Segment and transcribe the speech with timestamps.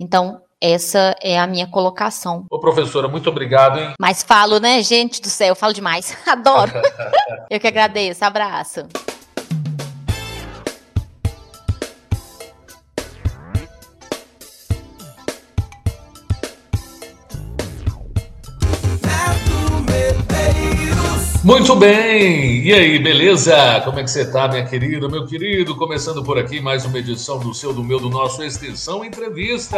[0.00, 2.46] Então, essa é a minha colocação.
[2.50, 3.92] Ô, professora, muito obrigado, hein?
[4.00, 6.16] Mas falo, né, gente do céu, falo demais.
[6.26, 6.72] Adoro.
[7.50, 8.24] eu que agradeço.
[8.24, 8.86] Abraço.
[21.50, 22.62] Muito bem!
[22.62, 23.80] E aí, beleza?
[23.84, 25.74] Como é que você tá, minha querida, meu querido?
[25.74, 29.76] Começando por aqui mais uma edição do seu, do meu, do nosso Extensão Entrevista.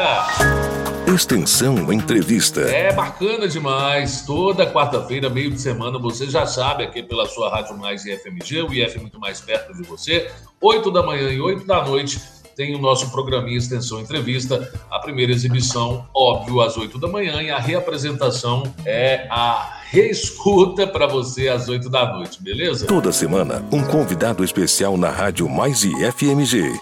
[1.06, 2.60] Extensão Entrevista.
[2.60, 4.20] É bacana demais.
[4.26, 8.64] Toda quarta-feira, meio de semana, você já sabe, aqui pela sua Rádio Mais e FMG,
[8.64, 10.30] o IF muito mais perto de você,
[10.60, 12.20] 8 da manhã e 8 da noite
[12.54, 17.50] tem o nosso programinha Extensão Entrevista, a primeira exibição, óbvio, às 8 da manhã, e
[17.50, 22.86] a reapresentação é a reescuta para você às 8 da noite, beleza?
[22.86, 26.72] Toda semana, um convidado especial na Rádio Mais e FMG.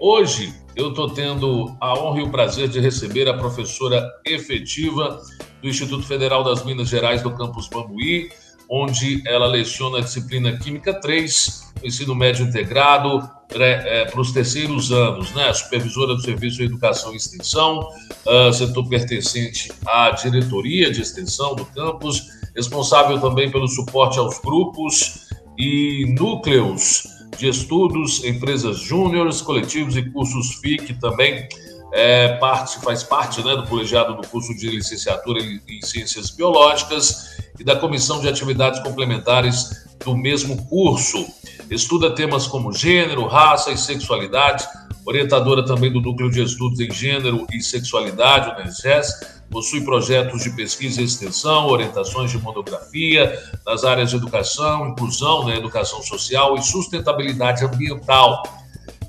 [0.00, 5.20] Hoje eu estou tendo a honra e o prazer de receber a professora efetiva
[5.60, 8.30] do Instituto Federal das Minas Gerais do campus Bambuí,
[8.70, 15.34] onde ela leciona a disciplina Química 3, ensino médio integrado, é, para os terceiros anos,
[15.34, 15.52] né?
[15.52, 21.64] Supervisora do Serviço de Educação e Extensão, uh, setor pertencente à diretoria de extensão do
[21.64, 30.02] campus, responsável também pelo suporte aos grupos e núcleos de estudos, empresas júniores, coletivos e
[30.10, 31.48] cursos FIC também.
[31.92, 37.29] É, parte, faz parte né, do colegiado do curso de licenciatura em, em Ciências Biológicas
[37.60, 41.24] e da comissão de atividades complementares do mesmo curso.
[41.70, 44.66] Estuda temas como gênero, raça e sexualidade,
[45.04, 50.50] orientadora também do Núcleo de Estudos em Gênero e Sexualidade, o NESGES, possui projetos de
[50.50, 56.56] pesquisa e extensão, orientações de monografia nas áreas de educação, inclusão na né, educação social
[56.56, 58.42] e sustentabilidade ambiental.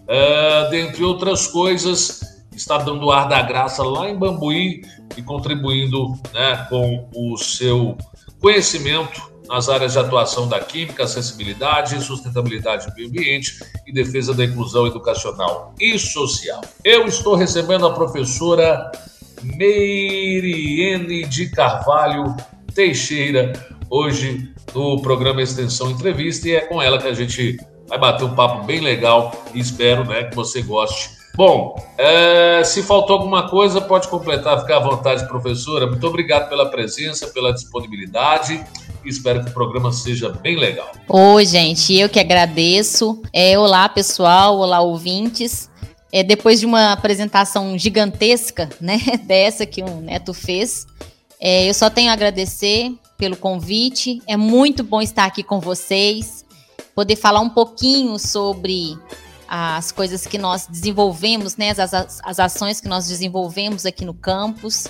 [0.03, 4.81] Uh, dentre outras coisas, está dando ar da graça lá em Bambuí
[5.15, 7.97] e contribuindo né, com o seu
[8.41, 14.45] conhecimento nas áreas de atuação da química, acessibilidade, sustentabilidade do meio ambiente e defesa da
[14.45, 16.61] inclusão educacional e social.
[16.83, 18.91] Eu estou recebendo a professora
[19.43, 22.35] Meiriene de Carvalho
[22.73, 23.51] Teixeira
[23.89, 28.33] hoje no programa Extensão Entrevista e é com ela que a gente vai bater um
[28.33, 31.20] papo bem legal e espero né, que você goste.
[31.35, 35.87] Bom, é, se faltou alguma coisa, pode completar, ficar à vontade, professora.
[35.87, 38.63] Muito obrigado pela presença, pela disponibilidade
[39.09, 40.91] espero que o programa seja bem legal.
[41.07, 43.21] Oi, gente, eu que agradeço.
[43.33, 45.69] É, olá, pessoal, olá, ouvintes.
[46.11, 50.85] É, depois de uma apresentação gigantesca, né, dessa que o Neto fez,
[51.39, 54.21] é, eu só tenho a agradecer pelo convite.
[54.27, 56.45] É muito bom estar aqui com vocês,
[56.93, 58.97] poder falar um pouquinho sobre
[59.53, 64.87] as coisas que nós desenvolvemos, né, as, as ações que nós desenvolvemos aqui no campus.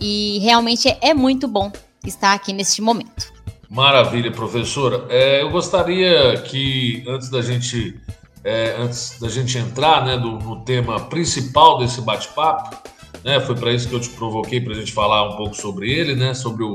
[0.00, 1.70] E realmente é, é muito bom
[2.06, 3.30] estar aqui neste momento.
[3.68, 5.04] Maravilha, professora.
[5.10, 8.00] É, eu gostaria que antes da gente
[8.42, 12.78] é, antes da gente entrar né, do, no tema principal desse bate-papo,
[13.22, 15.92] né, foi para isso que eu te provoquei para a gente falar um pouco sobre
[15.92, 16.72] ele, né, sobre o,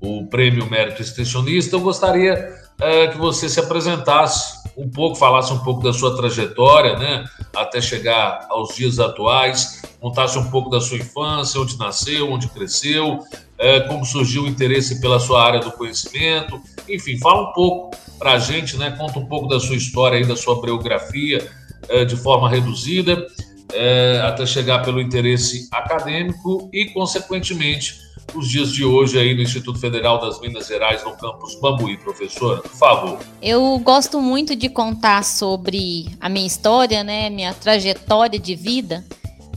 [0.00, 1.76] o Prêmio Mérito Extensionista.
[1.76, 6.96] Eu gostaria é, que você se apresentasse um pouco, falasse um pouco da sua trajetória,
[6.96, 12.48] né, até chegar aos dias atuais, contasse um pouco da sua infância, onde nasceu, onde
[12.48, 13.20] cresceu,
[13.58, 18.32] é, como surgiu o interesse pela sua área do conhecimento, enfim, fala um pouco para
[18.32, 21.46] a gente, né, conta um pouco da sua história e da sua biografia
[21.88, 23.26] é, de forma reduzida,
[23.72, 27.98] é, até chegar pelo interesse acadêmico e, consequentemente,
[28.34, 32.60] os dias de hoje aí no Instituto Federal das Minas Gerais, no campus Bambuí, professora,
[32.62, 33.18] por favor.
[33.42, 39.04] Eu gosto muito de contar sobre a minha história, né, minha trajetória de vida,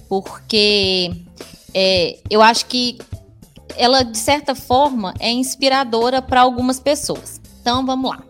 [0.07, 1.11] porque
[1.73, 2.97] é, eu acho que
[3.75, 7.41] ela, de certa forma, é inspiradora para algumas pessoas.
[7.61, 8.23] Então, vamos lá.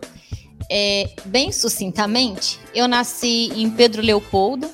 [0.70, 4.66] É, bem sucintamente, eu nasci em Pedro Leopoldo,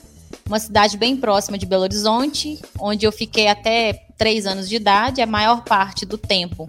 [0.50, 5.22] uma cidade bem próxima de Belo Horizonte, onde eu fiquei até três anos de idade.
[5.22, 6.68] A maior parte do tempo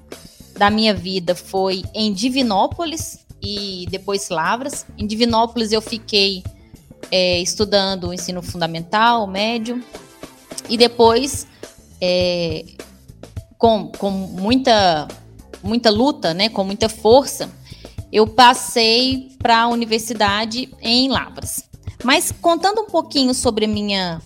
[0.56, 4.86] da minha vida foi em Divinópolis e depois Lavras.
[5.00, 6.44] Em Divinópolis eu fiquei
[7.10, 9.84] é, estudando o ensino fundamental, médio,
[10.70, 11.48] e depois,
[12.00, 12.64] é,
[13.58, 15.08] com, com muita,
[15.64, 17.50] muita luta, né, com muita força,
[18.14, 21.71] eu passei para a universidade em Lavras.
[22.04, 24.22] Mas contando um pouquinho sobre minha,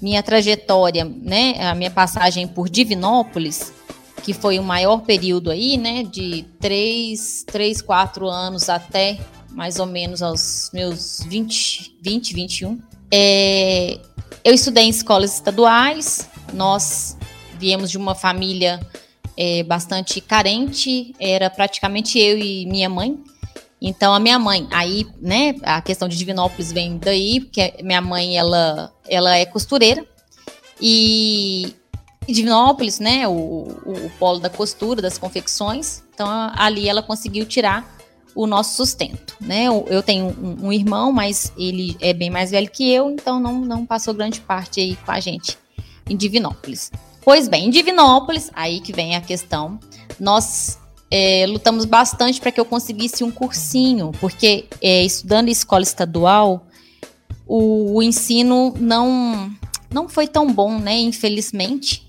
[0.00, 3.72] minha trajetória, né, a minha passagem por Divinópolis,
[4.22, 9.18] que foi o maior período aí, né, de 3, 3 4 anos até
[9.50, 12.78] mais ou menos aos meus 20, 20 21,
[13.10, 14.00] é,
[14.42, 17.16] eu estudei em escolas estaduais, nós
[17.58, 18.80] viemos de uma família
[19.36, 23.18] é, bastante carente, era praticamente eu e minha mãe.
[23.86, 28.34] Então a minha mãe, aí, né, a questão de Divinópolis vem daí, porque minha mãe
[28.34, 30.02] ela, ela é costureira
[30.80, 31.76] e
[32.26, 36.02] Divinópolis, né, o, o, o polo da costura, das confecções.
[36.14, 36.26] Então
[36.56, 37.94] ali ela conseguiu tirar
[38.34, 39.66] o nosso sustento, né?
[39.66, 43.60] Eu, tenho um, um, irmão, mas ele é bem mais velho que eu, então não,
[43.60, 45.58] não passou grande parte aí com a gente
[46.08, 46.90] em Divinópolis.
[47.22, 49.78] Pois bem, em Divinópolis, aí que vem a questão,
[50.18, 50.78] nós
[51.16, 56.66] é, lutamos bastante para que eu conseguisse um cursinho, porque é, estudando em escola estadual,
[57.46, 59.48] o, o, ensino não,
[59.92, 60.98] não foi tão bom, né?
[60.98, 62.04] Infelizmente.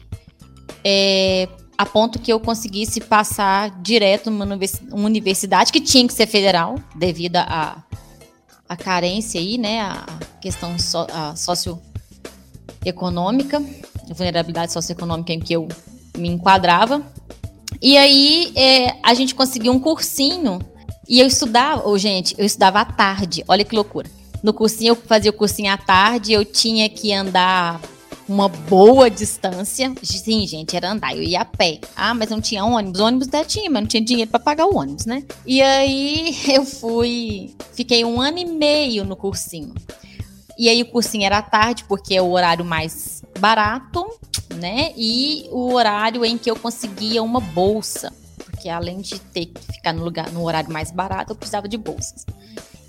[0.84, 1.48] É,
[1.78, 4.58] a ponto que eu conseguisse passar direto numa
[4.94, 7.78] universidade que tinha que ser federal, devido à a,
[8.70, 9.82] a, carência aí, né?
[9.82, 10.04] A
[10.42, 13.62] questão so, a socioeconômica
[14.14, 15.68] vulnerabilidade socioeconômica em que eu
[16.18, 17.02] me enquadrava.
[17.82, 20.60] E aí é, a gente conseguiu um cursinho
[21.08, 24.10] e eu estudava, oh, gente, eu estudava à tarde, olha que loucura.
[24.42, 27.82] No cursinho, eu fazia o cursinho à tarde, eu tinha que andar
[28.28, 29.94] uma boa distância.
[30.04, 31.16] Sim, gente, era andar.
[31.16, 31.80] Eu ia a pé.
[31.96, 33.00] Ah, mas não tinha ônibus.
[33.00, 35.24] Ônibus até tinha, mas não tinha dinheiro para pagar o ônibus, né?
[35.46, 37.56] E aí eu fui.
[37.74, 39.74] Fiquei um ano e meio no cursinho.
[40.58, 44.06] E aí o cursinho era à tarde, porque é o horário mais barato,
[44.56, 44.92] né?
[44.96, 49.94] E o horário em que eu conseguia uma bolsa, porque além de ter que ficar
[49.94, 52.26] no lugar no horário mais barato, eu precisava de bolsas.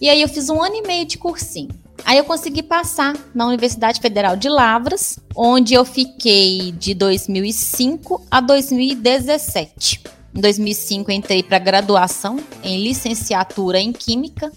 [0.00, 1.70] E aí eu fiz um ano e meio de cursinho.
[2.04, 8.40] Aí eu consegui passar na Universidade Federal de Lavras, onde eu fiquei de 2005 a
[8.40, 10.02] 2017.
[10.34, 14.52] Em 2005 entrei para graduação em licenciatura em Química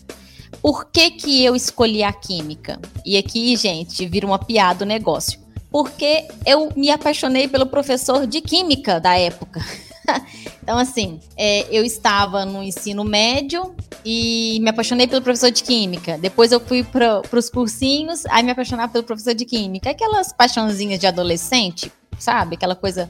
[0.62, 2.80] por que, que eu escolhi a química?
[3.06, 5.40] E aqui, gente, vira uma piada o negócio.
[5.72, 9.64] Porque eu me apaixonei pelo professor de química da época.
[10.64, 16.18] então, assim, é, eu estava no ensino médio e me apaixonei pelo professor de química.
[16.18, 19.92] Depois eu fui para os cursinhos, aí me apaixonava pelo professor de química.
[19.92, 22.56] Aquelas paixãozinhas de adolescente, sabe?
[22.56, 23.10] Aquela coisa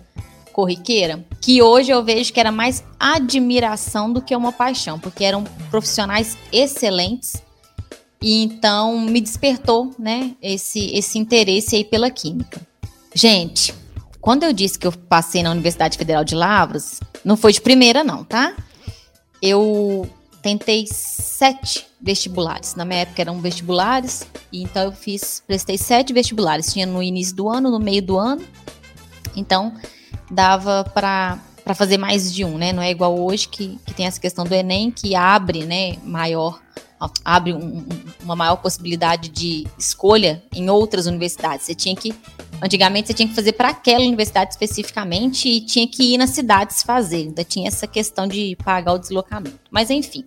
[0.51, 5.45] corriqueira, que hoje eu vejo que era mais admiração do que uma paixão, porque eram
[5.69, 7.41] profissionais excelentes
[8.21, 12.59] e então me despertou, né, esse esse interesse aí pela química.
[13.13, 13.73] Gente,
[14.21, 18.03] quando eu disse que eu passei na Universidade Federal de Lavras, não foi de primeira
[18.03, 18.55] não, tá?
[19.41, 20.09] Eu
[20.41, 22.75] tentei sete vestibulares.
[22.75, 26.71] Na minha época eram vestibulares, e então eu fiz, prestei sete vestibulares.
[26.71, 28.43] Tinha no início do ano, no meio do ano.
[29.35, 29.73] Então,
[30.29, 32.73] dava para para fazer mais de um, né?
[32.73, 36.59] Não é igual hoje que, que tem essa questão do Enem que abre, né, maior
[37.23, 37.85] abre um,
[38.21, 41.65] uma maior possibilidade de escolha em outras universidades.
[41.65, 42.13] Você tinha que
[42.61, 46.83] antigamente você tinha que fazer para aquela universidade especificamente e tinha que ir nas cidades
[46.83, 47.27] fazer.
[47.27, 49.59] Ainda tinha essa questão de pagar o deslocamento.
[49.71, 50.25] Mas enfim,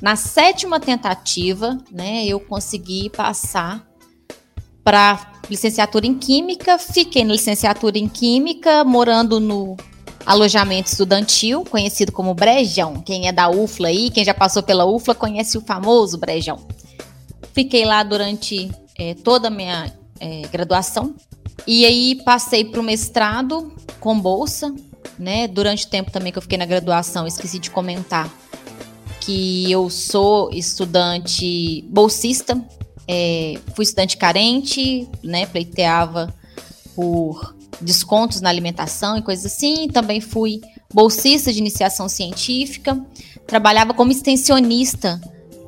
[0.00, 3.86] na sétima tentativa, né, eu consegui passar
[4.84, 9.76] para licenciatura em Química, fiquei na licenciatura em Química, morando no
[10.26, 13.00] alojamento estudantil, conhecido como Brejão.
[13.00, 16.58] Quem é da UFLA aí, quem já passou pela UFLA, conhece o famoso Brejão.
[17.54, 21.14] Fiquei lá durante é, toda a minha é, graduação.
[21.66, 24.74] E aí passei para o mestrado com bolsa,
[25.18, 25.48] né?
[25.48, 28.30] Durante o tempo também que eu fiquei na graduação, esqueci de comentar
[29.20, 32.62] que eu sou estudante bolsista
[33.08, 35.46] é, fui estudante carente, né?
[35.46, 36.34] Pleiteava
[36.94, 39.88] por descontos na alimentação e coisas assim.
[39.88, 40.60] Também fui
[40.92, 43.00] bolsista de iniciação científica.
[43.46, 45.20] Trabalhava como extensionista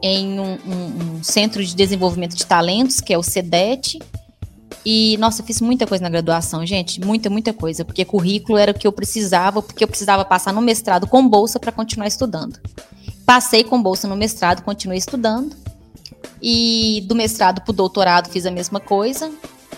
[0.03, 3.99] em um, um, um centro de desenvolvimento de talentos, que é o CEDET.
[4.85, 8.75] E, nossa, fiz muita coisa na graduação, gente, muita, muita coisa, porque currículo era o
[8.75, 12.59] que eu precisava, porque eu precisava passar no mestrado com bolsa para continuar estudando.
[13.27, 15.55] Passei com bolsa no mestrado, continuei estudando.
[16.41, 19.31] E do mestrado para o doutorado fiz a mesma coisa.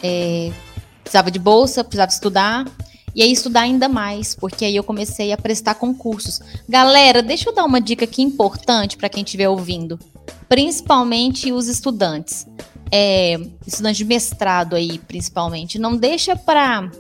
[0.03, 0.53] É,
[1.03, 2.65] precisava de bolsa, precisava estudar.
[3.15, 6.41] E aí estudar ainda mais, porque aí eu comecei a prestar concursos.
[6.69, 9.99] Galera, deixa eu dar uma dica aqui importante para quem estiver ouvindo.
[10.49, 12.47] Principalmente os estudantes.
[12.93, 15.79] É, estudantes de mestrado aí, principalmente.
[15.79, 16.91] Não deixa para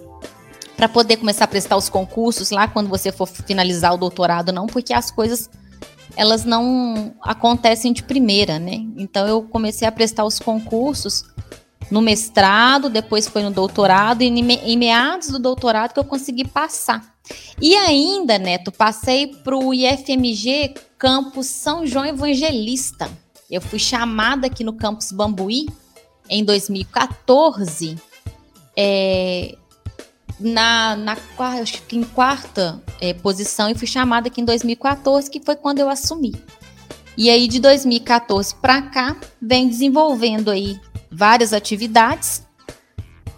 [0.76, 4.66] para poder começar a prestar os concursos lá quando você for finalizar o doutorado, não,
[4.66, 5.50] porque as coisas
[6.16, 8.86] elas não acontecem de primeira, né?
[8.96, 11.24] Então eu comecei a prestar os concursos
[11.90, 17.14] no mestrado, depois foi no doutorado, e em meados do doutorado que eu consegui passar.
[17.60, 23.10] E ainda, Neto, passei para o IFMG Campus São João Evangelista.
[23.50, 25.66] Eu fui chamada aqui no Campus Bambuí
[26.28, 27.96] em 2014
[28.76, 29.56] é,
[30.38, 31.16] na, na
[31.60, 35.80] acho que em quarta é, posição e fui chamada aqui em 2014, que foi quando
[35.80, 36.34] eu assumi.
[37.16, 40.80] E aí de 2014 para cá vem desenvolvendo aí
[41.10, 42.46] várias atividades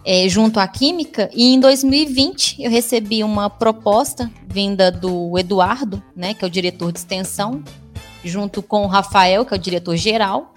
[0.04, 6.34] é, junto à Química e em 2020 eu recebi uma proposta vinda do Eduardo, né,
[6.34, 7.62] que é o diretor de extensão,
[8.24, 10.54] junto com o Rafael, que é o diretor geral,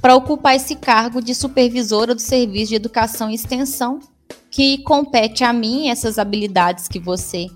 [0.00, 4.00] para ocupar esse cargo de supervisora do Serviço de Educação e Extensão
[4.56, 7.46] que compete a mim essas habilidades que você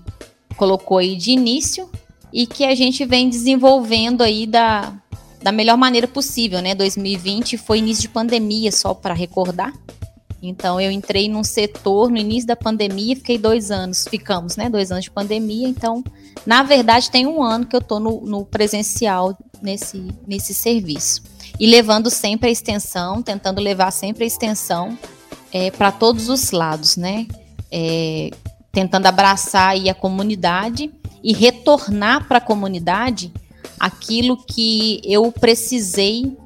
[0.55, 1.89] colocou aí de início
[2.31, 4.93] e que a gente vem desenvolvendo aí da,
[5.41, 6.75] da melhor maneira possível, né?
[6.75, 9.73] 2020 foi início de pandemia, só para recordar.
[10.41, 14.69] Então eu entrei num setor no início da pandemia, fiquei dois anos, ficamos, né?
[14.69, 15.67] Dois anos de pandemia.
[15.67, 16.03] Então,
[16.45, 21.23] na verdade, tem um ano que eu estou no, no presencial nesse, nesse serviço.
[21.59, 24.97] E levando sempre a extensão, tentando levar sempre a extensão
[25.53, 27.27] é, para todos os lados, né?
[27.71, 28.31] É,
[28.71, 30.91] tentando abraçar aí a comunidade
[31.23, 33.31] e retornar para a comunidade
[33.79, 36.37] aquilo que eu precisei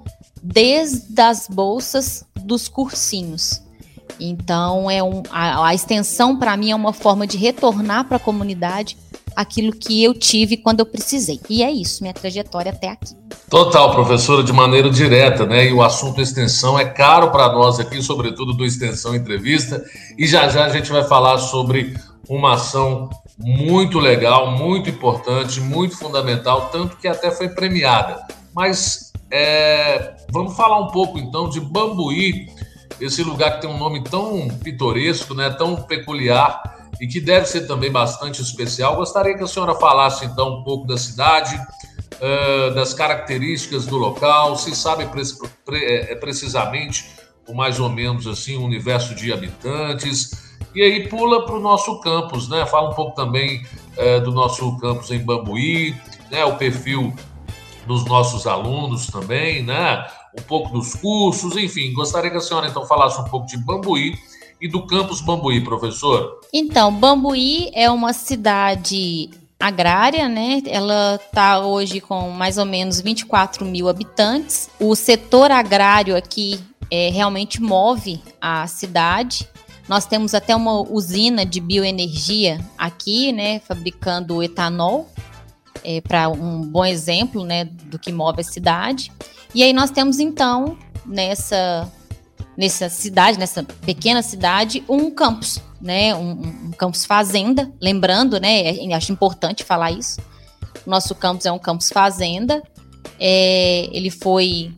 [0.41, 3.61] desde as bolsas dos cursinhos.
[4.19, 8.19] Então, é um, a, a extensão para mim é uma forma de retornar para a
[8.19, 8.97] comunidade
[9.35, 11.39] aquilo que eu tive quando eu precisei.
[11.49, 13.13] E é isso, minha trajetória até aqui.
[13.49, 15.67] Total, professora, de maneira direta, né?
[15.67, 19.83] E o assunto extensão é caro para nós aqui, sobretudo do Extensão Entrevista.
[20.17, 21.95] E já já a gente vai falar sobre
[22.29, 28.25] uma ação muito legal, muito importante, muito fundamental, tanto que até foi premiada.
[28.53, 32.47] Mas é, vamos falar um pouco então de Bambuí,
[32.99, 35.49] esse lugar que tem um nome tão pitoresco, né?
[35.49, 36.61] Tão peculiar
[36.99, 38.95] e que deve ser também bastante especial.
[38.95, 44.55] Gostaria que a senhora falasse então um pouco da cidade, uh, das características do local,
[44.55, 45.23] se sabe pre
[45.65, 47.05] pre é, precisamente
[47.47, 50.44] o mais ou menos assim o universo de habitantes.
[50.75, 52.65] E aí pula para o nosso campus, né?
[52.65, 53.65] Fala um pouco também
[53.97, 55.95] uh, do nosso campus em Bambuí,
[56.29, 56.43] né?
[56.43, 57.13] O perfil
[57.87, 60.05] dos nossos alunos também, né?
[60.37, 61.93] Um pouco dos cursos, enfim.
[61.93, 64.15] Gostaria que a senhora então falasse um pouco de Bambuí
[64.59, 66.41] e do campus Bambuí, professor?
[66.51, 69.29] Então, Bambuí é uma cidade
[69.59, 70.61] agrária, né?
[70.67, 74.69] Ela está hoje com mais ou menos 24 mil habitantes.
[74.79, 76.59] O setor agrário aqui
[76.91, 79.47] é, realmente move a cidade.
[79.87, 83.59] Nós temos até uma usina de bioenergia aqui, né?
[83.59, 85.09] Fabricando etanol,
[85.83, 87.65] é, para um bom exemplo, né?
[87.65, 89.11] Do que move a cidade.
[89.53, 91.91] E aí nós temos então nessa
[92.57, 96.15] nessa cidade, nessa pequena cidade, um campus, né?
[96.15, 96.31] Um,
[96.67, 97.71] um campus fazenda.
[97.81, 98.75] Lembrando, né?
[98.75, 100.19] É, acho importante falar isso.
[100.85, 102.63] Nosso campus é um campus fazenda.
[103.19, 104.73] É, ele foi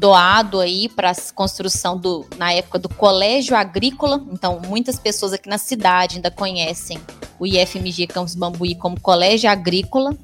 [0.00, 4.24] doado aí para a construção do, na época do colégio agrícola.
[4.32, 6.98] Então, muitas pessoas aqui na cidade ainda conhecem
[7.38, 10.16] o IFMG Campus Bambuí como colégio agrícola.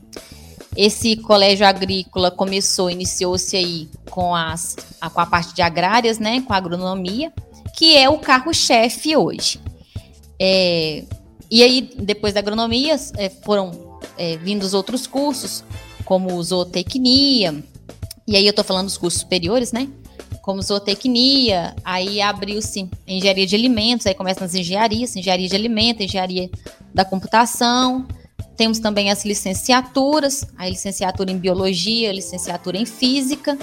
[0.75, 6.41] Esse colégio agrícola começou, iniciou-se aí com, as, a, com a parte de agrárias, né,
[6.41, 7.31] com a agronomia,
[7.77, 9.61] que é o carro-chefe hoje.
[10.41, 11.05] É,
[11.51, 15.63] e aí, depois da agronomia, é, foram é, vindos outros cursos,
[16.05, 17.63] como zootecnia,
[18.27, 19.89] e aí eu estou falando dos cursos superiores, né?
[20.43, 26.51] Como zootecnia, aí abriu-se engenharia de alimentos, aí começa nas engenharias, engenharia de alimentos, engenharia
[26.95, 28.07] da computação,
[28.57, 33.57] temos também as licenciaturas, a licenciatura em biologia, licenciatura em física.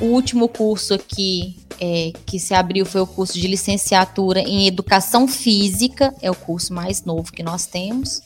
[0.00, 5.26] O último curso aqui é, que se abriu foi o curso de licenciatura em educação
[5.26, 8.22] física, é o curso mais novo que nós temos.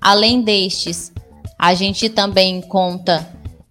[0.00, 1.10] Além destes,
[1.58, 3.26] a gente também conta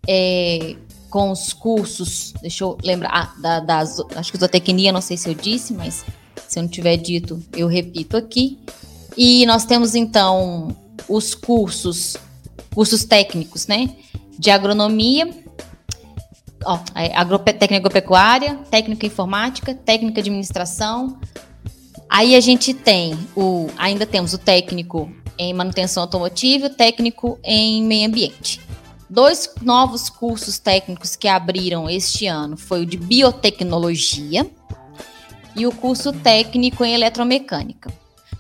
[0.08, 0.76] é,
[1.10, 3.80] com os cursos, deixa eu lembrar, ah, da, da,
[4.16, 6.06] acho que zootecnia, não sei se eu disse, mas
[6.48, 8.60] se eu não tiver dito, eu repito aqui.
[9.16, 10.76] E nós temos então
[11.08, 12.18] os cursos,
[12.74, 13.90] cursos técnicos, né?
[14.38, 15.30] De agronomia,
[16.64, 17.10] ó, é,
[17.54, 21.18] técnica agropecuária, técnica informática, técnica de administração.
[22.10, 27.84] Aí a gente tem o, ainda temos o técnico em manutenção automotiva o técnico em
[27.84, 28.60] meio ambiente.
[29.10, 34.50] Dois novos cursos técnicos que abriram este ano foi o de biotecnologia
[35.56, 37.92] e o curso técnico em eletromecânica.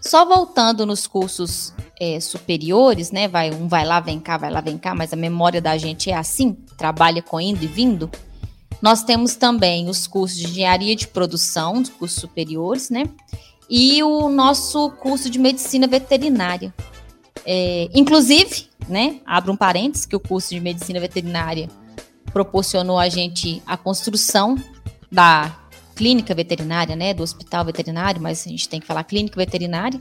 [0.01, 3.27] Só voltando nos cursos é, superiores, né?
[3.27, 6.11] Vai, um vai lá, vem cá, vai lá, vem cá, mas a memória da gente
[6.11, 8.09] é assim, trabalha com indo e vindo.
[8.81, 13.05] Nós temos também os cursos de engenharia de produção, os cursos superiores, né?
[13.69, 16.73] E o nosso curso de medicina veterinária.
[17.49, 19.21] É, inclusive, né?
[19.25, 21.69] Abro um parênteses que o curso de medicina veterinária
[22.33, 24.61] proporcionou a gente a construção
[25.09, 25.57] da
[25.95, 29.99] clínica veterinária, né, do hospital veterinário, mas a gente tem que falar clínica veterinária.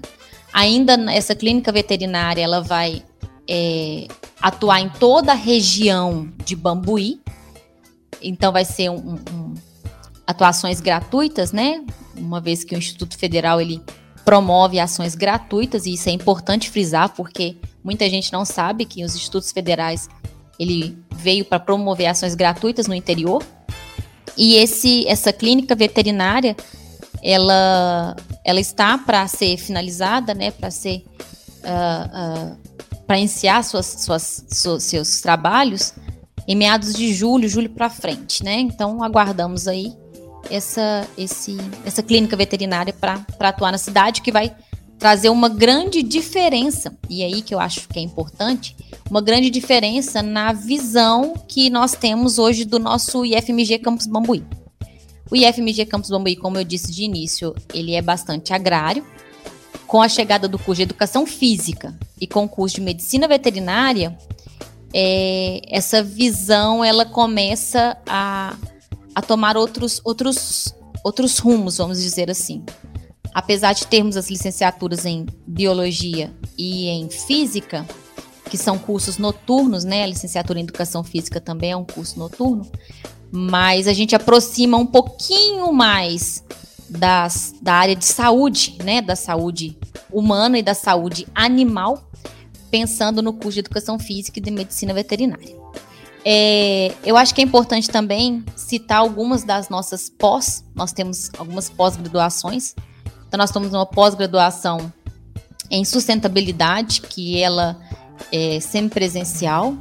[0.53, 3.03] Ainda essa clínica veterinária, ela vai
[3.49, 4.09] é,
[4.43, 7.21] atuar em toda a região de Bambuí.
[8.21, 9.55] Então vai ser um, um,
[10.26, 11.83] atuações gratuitas, né?
[12.17, 13.81] Uma vez que o Instituto Federal ele
[14.26, 19.14] promove ações gratuitas e isso é importante frisar porque muita gente não sabe que os
[19.14, 20.09] institutos federais
[20.59, 23.40] ele veio para promover ações gratuitas no interior.
[24.37, 26.56] E esse essa clínica veterinária
[27.23, 31.04] ela ela está para ser finalizada, né, para ser
[31.62, 32.56] uh, uh,
[33.06, 35.95] para iniciar suas, suas, suas, seus trabalhos
[36.49, 38.59] em meados de julho, julho para frente, né?
[38.59, 39.92] Então aguardamos aí
[40.50, 44.55] essa, esse, essa clínica veterinária para atuar na cidade, que vai
[44.99, 48.75] trazer uma grande diferença, e aí que eu acho que é importante,
[49.11, 54.43] uma grande diferença na visão que nós temos hoje do nosso IFMG Campus Bambuí.
[55.31, 59.05] O IFMG Campus Bambuí, como eu disse de início, ele é bastante agrário.
[59.87, 64.17] Com a chegada do curso de Educação Física e com o curso de Medicina Veterinária,
[64.93, 68.57] é, essa visão ela começa a
[69.16, 72.62] a tomar outros, outros, outros rumos, vamos dizer assim.
[73.32, 77.87] Apesar de termos as licenciaturas em biologia e em física,
[78.50, 80.04] que são cursos noturnos, né?
[80.04, 82.70] A licenciatura em educação física também é um curso noturno,
[83.32, 86.44] mas a gente aproxima um pouquinho mais
[86.87, 89.00] das, da área de saúde, né?
[89.00, 89.78] Da saúde
[90.12, 92.11] humana e da saúde animal,
[92.70, 95.56] pensando no curso de educação física e de medicina veterinária.
[96.28, 100.64] É, eu acho que é importante também citar algumas das nossas pós.
[100.75, 102.75] Nós temos algumas pós-graduações.
[103.28, 104.92] Então, nós temos uma pós-graduação
[105.71, 107.80] em sustentabilidade, que ela
[108.33, 109.76] é semipresencial.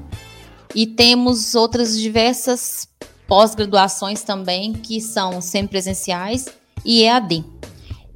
[0.75, 2.87] E temos outras diversas
[3.27, 6.45] pós-graduações também, que são semipresenciais
[6.85, 7.43] e EAD.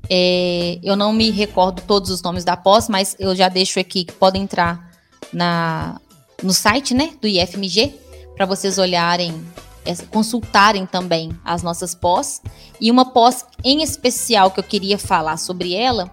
[0.08, 4.06] É, eu não me recordo todos os nomes da pós, mas eu já deixo aqui
[4.06, 4.92] que podem entrar
[5.34, 6.00] na,
[6.44, 8.08] no site né, do IFMG,
[8.40, 9.46] para vocês olharem,
[9.84, 12.42] é, consultarem também as nossas pós.
[12.80, 16.10] E uma pós em especial que eu queria falar sobre ela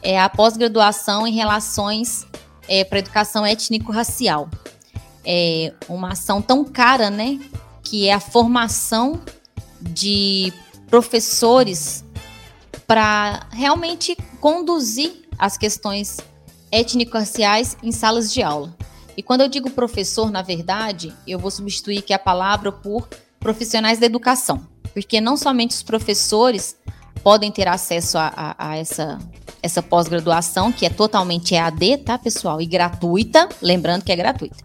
[0.00, 2.24] é a pós-graduação em relações
[2.68, 4.48] é, para educação étnico-racial.
[5.24, 7.40] É uma ação tão cara, né?
[7.82, 9.20] Que é a formação
[9.80, 10.52] de
[10.88, 12.04] professores
[12.86, 16.18] para realmente conduzir as questões
[16.70, 18.72] étnico-raciais em salas de aula.
[19.16, 23.08] E quando eu digo professor, na verdade, eu vou substituir aqui a palavra por
[23.40, 26.76] profissionais da educação, porque não somente os professores
[27.22, 29.18] podem ter acesso a, a, a essa,
[29.62, 32.60] essa pós-graduação, que é totalmente EAD, tá, pessoal?
[32.60, 34.56] E gratuita, lembrando que é gratuita.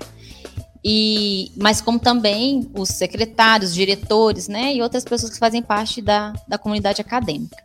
[0.83, 6.33] E, mas como também os secretários, diretores, né, e outras pessoas que fazem parte da,
[6.47, 7.63] da comunidade acadêmica.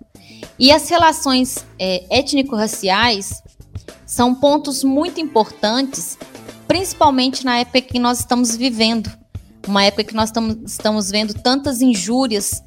[0.59, 3.43] E as relações é, étnico-raciais
[4.07, 6.19] são pontos muito importantes
[6.67, 9.11] principalmente na época que nós estamos vivendo,
[9.67, 10.33] uma época que nós
[10.65, 12.63] estamos vendo tantas injúrias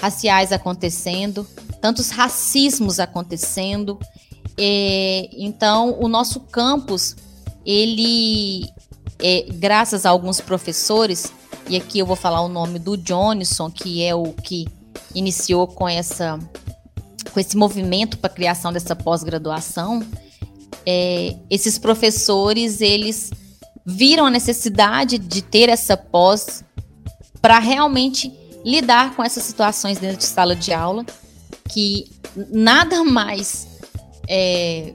[0.00, 1.46] raciais acontecendo,
[1.80, 3.98] tantos racismos acontecendo.
[4.56, 7.16] E, então, o nosso campus,
[7.64, 8.68] ele,
[9.18, 11.32] é, graças a alguns professores,
[11.68, 14.66] e aqui eu vou falar o nome do Johnson, que é o que
[15.14, 16.38] iniciou com essa
[17.32, 20.06] com esse movimento para a criação dessa pós-graduação,
[20.86, 23.32] é, esses professores eles
[23.84, 26.64] viram a necessidade de ter essa pós
[27.40, 28.32] para realmente
[28.64, 31.04] lidar com essas situações dentro de sala de aula,
[31.68, 32.10] que
[32.50, 33.68] nada mais
[34.28, 34.94] é,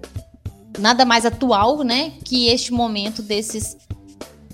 [0.80, 3.78] nada mais atual, né, que este momento desses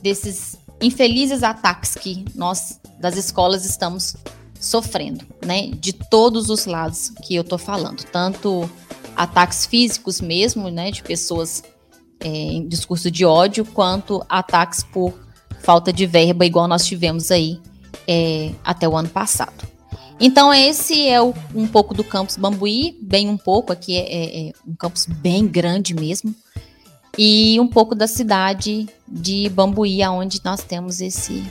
[0.02, 4.16] desses infelizes ataques que nós das escolas estamos
[4.60, 8.70] sofrendo, né, de todos os lados que eu tô falando, tanto
[9.16, 11.64] ataques físicos mesmo, né, de pessoas
[12.20, 15.14] é, em discurso de ódio, quanto ataques por
[15.62, 17.60] falta de verba, igual nós tivemos aí
[18.08, 19.68] é, até o ano passado.
[20.20, 24.48] Então, esse é o, um pouco do campus Bambuí, bem um pouco, aqui é, é,
[24.48, 26.34] é, um campus bem grande mesmo,
[27.18, 31.44] e um pouco da cidade de Bambuí, onde nós temos esse,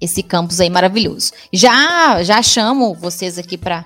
[0.00, 1.32] esse campus aí maravilhoso.
[1.52, 3.84] Já, já chamo vocês aqui para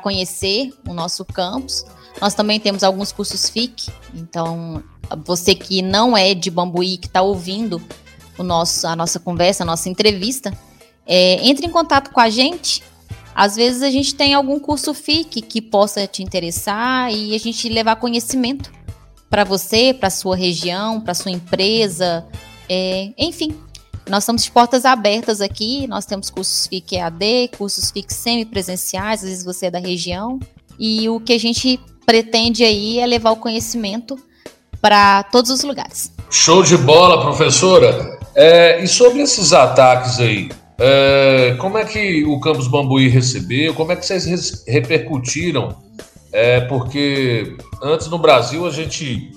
[0.00, 1.84] conhecer o nosso campus.
[2.20, 4.82] Nós também temos alguns cursos FIC, então
[5.16, 7.80] você que não é de Bambuí, que está ouvindo
[8.38, 10.52] o nosso, a nossa conversa, a nossa entrevista,
[11.06, 12.82] é, entre em contato com a gente.
[13.34, 17.68] Às vezes a gente tem algum curso FIC que possa te interessar e a gente
[17.68, 18.70] levar conhecimento
[19.30, 22.26] para você, para sua região, para sua empresa,
[22.68, 23.56] é, enfim,
[24.08, 29.28] Nós estamos de portas abertas aqui, nós temos cursos FIC EAD, cursos FIC semipresenciais, às
[29.28, 30.40] vezes você é da região,
[30.78, 34.18] e o que a gente pretende aí é levar o conhecimento
[34.82, 36.12] para todos os lugares.
[36.28, 38.18] Show de bola, professora.
[38.34, 43.72] É, e sobre esses ataques aí, é, como é que o Campus Bambuí recebeu?
[43.74, 45.76] Como é que vocês repercutiram?
[46.32, 49.30] É, porque antes no Brasil a gente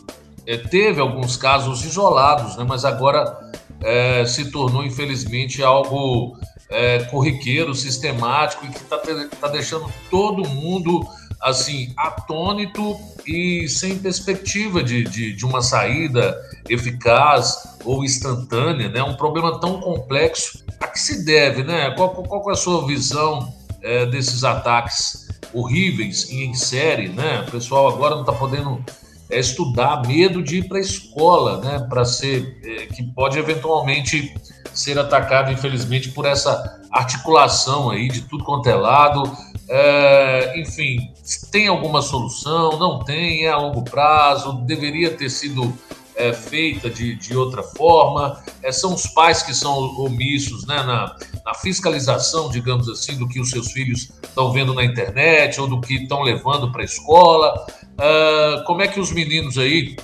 [0.47, 3.37] é, teve alguns casos isolados, né, mas agora
[3.83, 6.37] é, se tornou, infelizmente, algo
[6.69, 8.97] é, corriqueiro, sistemático e que está
[9.39, 11.05] tá deixando todo mundo
[11.41, 19.03] assim atônito e sem perspectiva de, de, de, uma saída eficaz ou instantânea, né?
[19.03, 20.63] Um problema tão complexo.
[20.79, 21.91] A que se deve, né?
[21.91, 27.45] Qual, qual é a sua visão é, desses ataques horríveis em série, né?
[27.47, 28.83] O pessoal agora não está podendo
[29.29, 31.85] é, estudar, medo de ir para a escola, né?
[31.89, 34.33] Para ser é, que pode eventualmente
[34.75, 39.23] ser atacado, infelizmente, por essa articulação aí de tudo quanto é lado.
[39.67, 41.11] É, enfim,
[41.51, 42.77] tem alguma solução?
[42.77, 43.45] Não tem?
[43.45, 44.53] É a longo prazo?
[44.65, 45.73] Deveria ter sido
[46.15, 48.41] é, feita de, de outra forma?
[48.61, 53.39] É, são os pais que são omissos né, na, na fiscalização, digamos assim, do que
[53.39, 57.65] os seus filhos estão vendo na internet ou do que estão levando para a escola?
[57.97, 59.95] É, como é que os meninos aí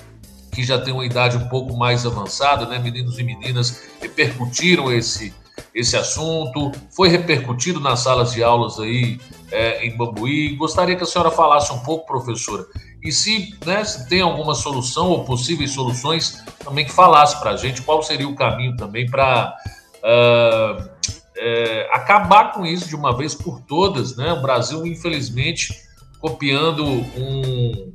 [0.52, 5.34] que já têm uma idade um pouco mais avançada, né, meninos e meninas, repercutiram esse,
[5.74, 9.20] esse assunto, foi repercutido nas salas de aulas aí
[9.52, 10.56] é, em Bambuí.
[10.56, 12.66] Gostaria que a senhora falasse um pouco, professora,
[13.04, 17.58] e se, né, se tem alguma solução ou possíveis soluções, também que falasse para a
[17.58, 19.56] gente qual seria o caminho também para
[19.98, 20.90] uh, ah,
[21.36, 24.16] é, acabar com isso de uma vez por todas.
[24.16, 24.32] Né?
[24.34, 25.74] O Brasil, infelizmente,
[26.20, 27.94] copiando um,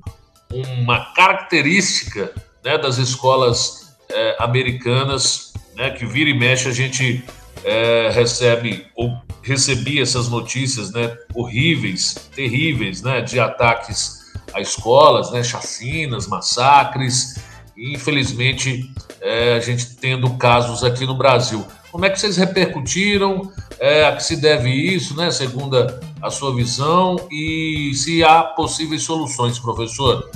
[0.50, 2.34] uma característica
[2.66, 7.24] né, das escolas é, americanas, né, que vira e mexe a gente
[7.64, 15.44] é, recebe ou recebia essas notícias né, horríveis, terríveis, né, de ataques a escolas, né,
[15.44, 17.36] chacinas, massacres,
[17.76, 21.64] e infelizmente é, a gente tendo casos aqui no Brasil.
[21.92, 23.52] Como é que vocês repercutiram?
[23.78, 25.76] É, a que se deve isso, né, segundo
[26.20, 30.28] a sua visão, e se há possíveis soluções, professor?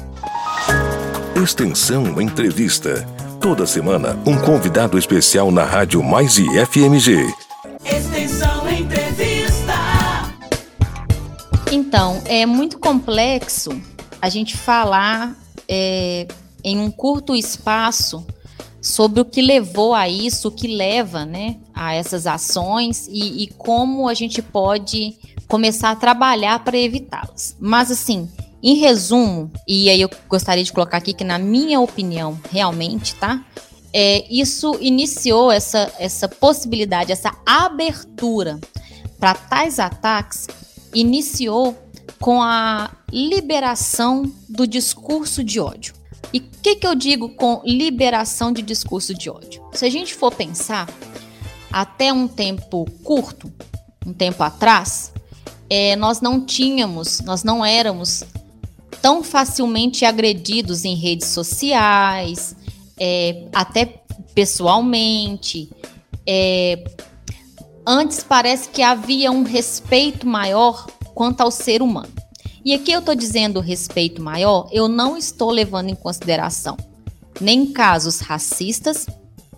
[1.43, 3.07] Extensão Entrevista.
[3.41, 7.35] Toda semana, um convidado especial na Rádio Mais e FMG.
[7.83, 9.73] Extensão Entrevista.
[11.73, 13.71] Então, é muito complexo
[14.21, 15.35] a gente falar
[15.67, 16.29] é,
[16.63, 18.27] em um curto espaço
[18.83, 23.47] sobre o que levou a isso, o que leva né, a essas ações e, e
[23.47, 25.17] como a gente pode
[25.49, 27.57] começar a trabalhar para evitá-las.
[27.59, 28.29] Mas, assim,
[28.63, 33.45] em resumo, e aí eu gostaria de colocar aqui que, na minha opinião, realmente, tá?
[33.93, 38.61] É, isso iniciou essa, essa possibilidade, essa abertura
[39.19, 40.47] para tais ataques,
[40.95, 41.77] iniciou
[42.21, 45.95] com a liberação do discurso de ódio.
[46.33, 49.63] E o que, que eu digo com liberação de discurso de ódio?
[49.73, 50.89] Se a gente for pensar,
[51.73, 53.53] até um tempo curto,
[54.07, 55.13] um tempo atrás,
[55.69, 58.25] é, nós não tínhamos, nós não éramos
[59.01, 62.55] tão facilmente agredidos em redes sociais,
[62.99, 64.03] é, até
[64.35, 65.71] pessoalmente.
[66.27, 66.85] É,
[67.87, 72.13] antes parece que havia um respeito maior quanto ao ser humano.
[72.65, 76.77] E aqui eu estou dizendo respeito maior, eu não estou levando em consideração
[77.41, 79.07] nem casos racistas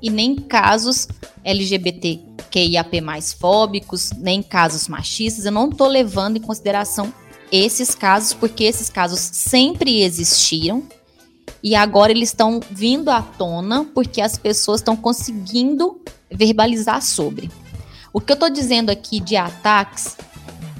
[0.00, 1.08] e nem casos
[1.44, 7.12] LGBTQIAP mais fóbicos, nem casos machistas, eu não estou levando em consideração
[7.52, 10.82] esses casos, porque esses casos sempre existiram
[11.62, 17.50] e agora eles estão vindo à tona porque as pessoas estão conseguindo verbalizar sobre.
[18.10, 20.16] O que eu estou dizendo aqui de ataques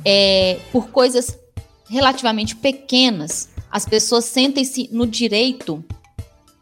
[0.03, 1.39] é por coisas
[1.89, 5.85] relativamente pequenas, as pessoas sentem-se no direito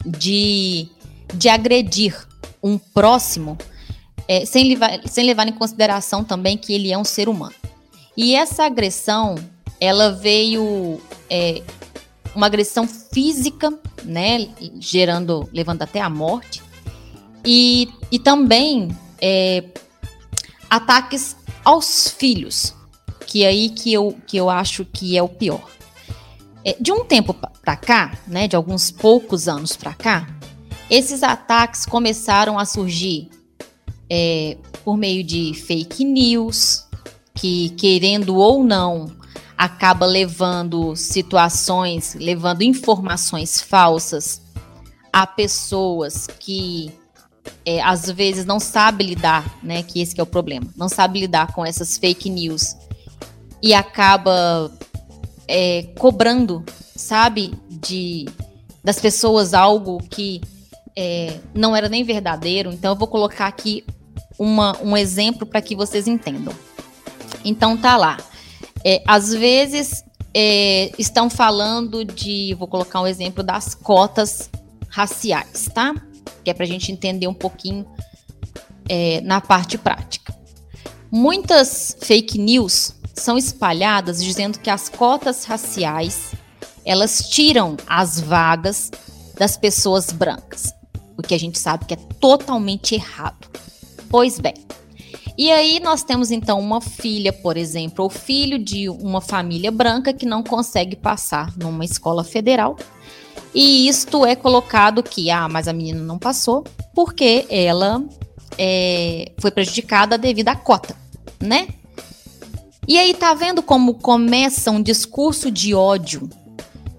[0.05, 0.89] de,
[1.35, 2.17] de agredir
[2.61, 3.57] um próximo
[4.27, 7.55] é, sem, levar, sem levar em consideração também que ele é um ser humano.
[8.17, 9.37] E essa agressão
[9.81, 11.63] ela veio é,
[12.35, 13.73] uma agressão física,
[14.05, 16.63] né, gerando, levando até a morte,
[17.45, 19.65] e, e também é,
[20.69, 22.75] ataques aos filhos,
[23.27, 25.69] que é aí que eu, que eu acho que é o pior.
[26.65, 30.29] É, de um tempo para cá, né, de alguns poucos anos para cá,
[30.91, 33.31] esses ataques começaram a surgir
[34.11, 36.85] é, por meio de fake news,
[37.35, 39.20] que querendo ou não
[39.61, 44.41] acaba levando situações, levando informações falsas
[45.13, 46.91] a pessoas que
[47.67, 49.83] é, às vezes não sabe lidar, né?
[49.83, 52.75] Que esse que é o problema, não sabe lidar com essas fake news
[53.63, 54.73] e acaba
[55.47, 56.65] é, cobrando,
[56.97, 58.27] sabe, de
[58.83, 60.41] das pessoas algo que
[60.97, 62.73] é, não era nem verdadeiro.
[62.73, 63.85] Então eu vou colocar aqui
[64.39, 66.55] uma, um exemplo para que vocês entendam.
[67.45, 68.17] Então tá lá.
[68.85, 74.51] É, às vezes é, estão falando de, vou colocar um exemplo das cotas
[74.89, 75.95] raciais, tá?
[76.45, 77.87] Que é para a gente entender um pouquinho
[78.89, 80.35] é, na parte prática.
[81.11, 86.33] Muitas fake news são espalhadas dizendo que as cotas raciais
[86.85, 88.91] elas tiram as vagas
[89.37, 90.75] das pessoas brancas,
[91.17, 93.49] o que a gente sabe que é totalmente errado.
[94.09, 94.55] Pois bem,
[95.41, 100.13] e aí nós temos então uma filha, por exemplo, ou filho de uma família branca
[100.13, 102.77] que não consegue passar numa escola federal.
[103.55, 106.63] E isto é colocado que, ah, mas a menina não passou
[106.95, 108.05] porque ela
[108.59, 110.95] é, foi prejudicada devido à cota,
[111.41, 111.69] né?
[112.87, 116.29] E aí tá vendo como começa um discurso de ódio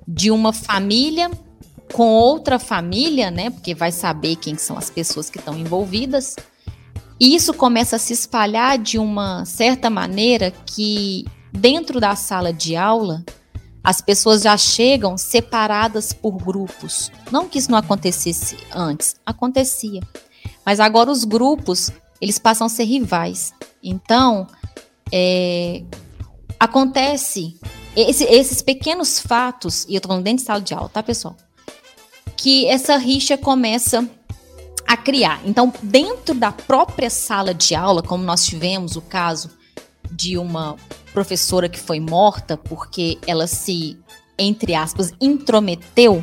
[0.08, 1.30] de uma família
[1.94, 3.52] com outra família, né?
[3.52, 6.36] Porque vai saber quem são as pessoas que estão envolvidas.
[7.22, 12.76] E isso começa a se espalhar de uma certa maneira que dentro da sala de
[12.76, 13.24] aula
[13.84, 17.12] as pessoas já chegam separadas por grupos.
[17.32, 20.02] Não que isso não acontecesse antes, acontecia.
[20.66, 23.54] Mas agora os grupos, eles passam a ser rivais.
[23.84, 24.48] Então,
[25.12, 25.84] é,
[26.60, 27.56] acontece
[27.96, 31.38] esse, esses pequenos fatos, e eu tô falando dentro de sala de aula, tá, pessoal?
[32.36, 34.10] Que essa rixa começa
[34.92, 35.40] a criar.
[35.46, 39.50] Então, dentro da própria sala de aula, como nós tivemos o caso
[40.12, 40.76] de uma
[41.14, 43.98] professora que foi morta porque ela se,
[44.38, 46.22] entre aspas, intrometeu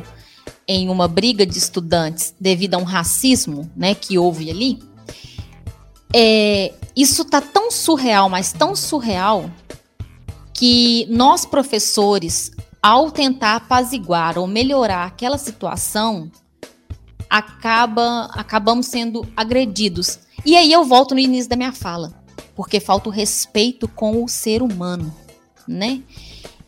[0.67, 4.77] em uma briga de estudantes devido a um racismo, né, que houve ali.
[6.15, 9.49] É, isso tá tão surreal, mas tão surreal
[10.53, 12.51] que nós professores,
[12.83, 16.31] ao tentar apaziguar ou melhorar aquela situação,
[17.29, 20.19] acaba, acabamos sendo agredidos.
[20.45, 22.13] E aí eu volto no início da minha fala,
[22.55, 25.13] porque falta o respeito com o ser humano,
[25.67, 26.01] né?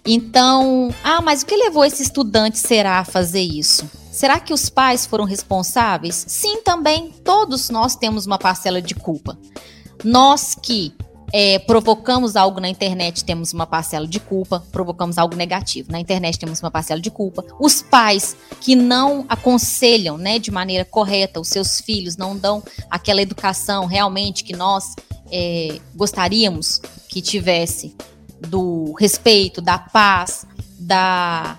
[0.06, 3.90] Então, ah, mas o que levou esse estudante será a fazer isso?
[4.12, 6.26] Será que os pais foram responsáveis?
[6.28, 7.12] Sim, também.
[7.24, 9.38] Todos nós temos uma parcela de culpa.
[10.04, 10.94] Nós que
[11.34, 15.92] é, provocamos algo na internet, temos uma parcela de culpa, provocamos algo negativo.
[15.92, 17.46] Na internet temos uma parcela de culpa.
[17.60, 23.22] Os pais que não aconselham né, de maneira correta os seus filhos, não dão aquela
[23.22, 24.96] educação realmente que nós
[25.32, 27.96] é, gostaríamos que tivesse
[28.48, 30.46] do respeito, da paz,
[30.80, 31.58] da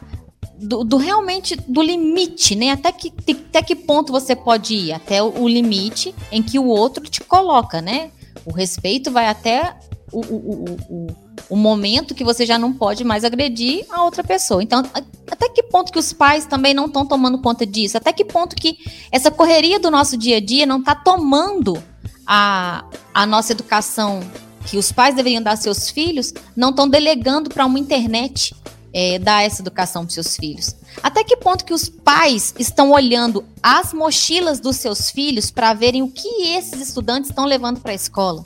[0.58, 2.70] do, do, realmente do limite, né?
[2.70, 4.92] Até que, até que ponto você pode ir?
[4.92, 8.10] Até o, o limite em que o outro te coloca, né?
[8.44, 9.76] O respeito vai até
[10.12, 11.06] o, o, o,
[11.50, 14.62] o, momento que você já não pode mais agredir a outra pessoa.
[14.62, 14.82] Então,
[15.30, 17.96] até que ponto que os pais também não estão tomando conta disso?
[17.96, 18.78] Até que ponto que
[19.10, 21.82] essa correria do nosso dia a dia não está tomando
[22.26, 24.20] a, a nossa educação
[24.66, 28.54] que os pais deveriam dar aos seus filhos, não estão delegando para uma internet
[28.92, 30.74] é, dar essa educação para seus filhos?
[31.02, 36.02] Até que ponto que os pais estão olhando as mochilas dos seus filhos para verem
[36.02, 38.42] o que esses estudantes estão levando para a escola?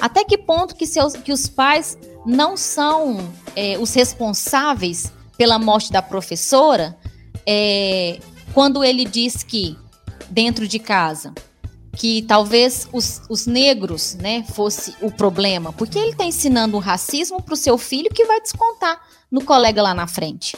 [0.00, 3.18] Até que ponto que, seus, que os pais não são
[3.56, 6.96] é, os responsáveis pela morte da professora
[7.46, 8.20] é,
[8.52, 9.76] quando ele diz que
[10.30, 11.32] dentro de casa
[11.96, 17.42] que talvez os, os negros né, fosse o problema, porque ele está ensinando o racismo
[17.42, 20.56] para o seu filho que vai descontar no colega lá na frente.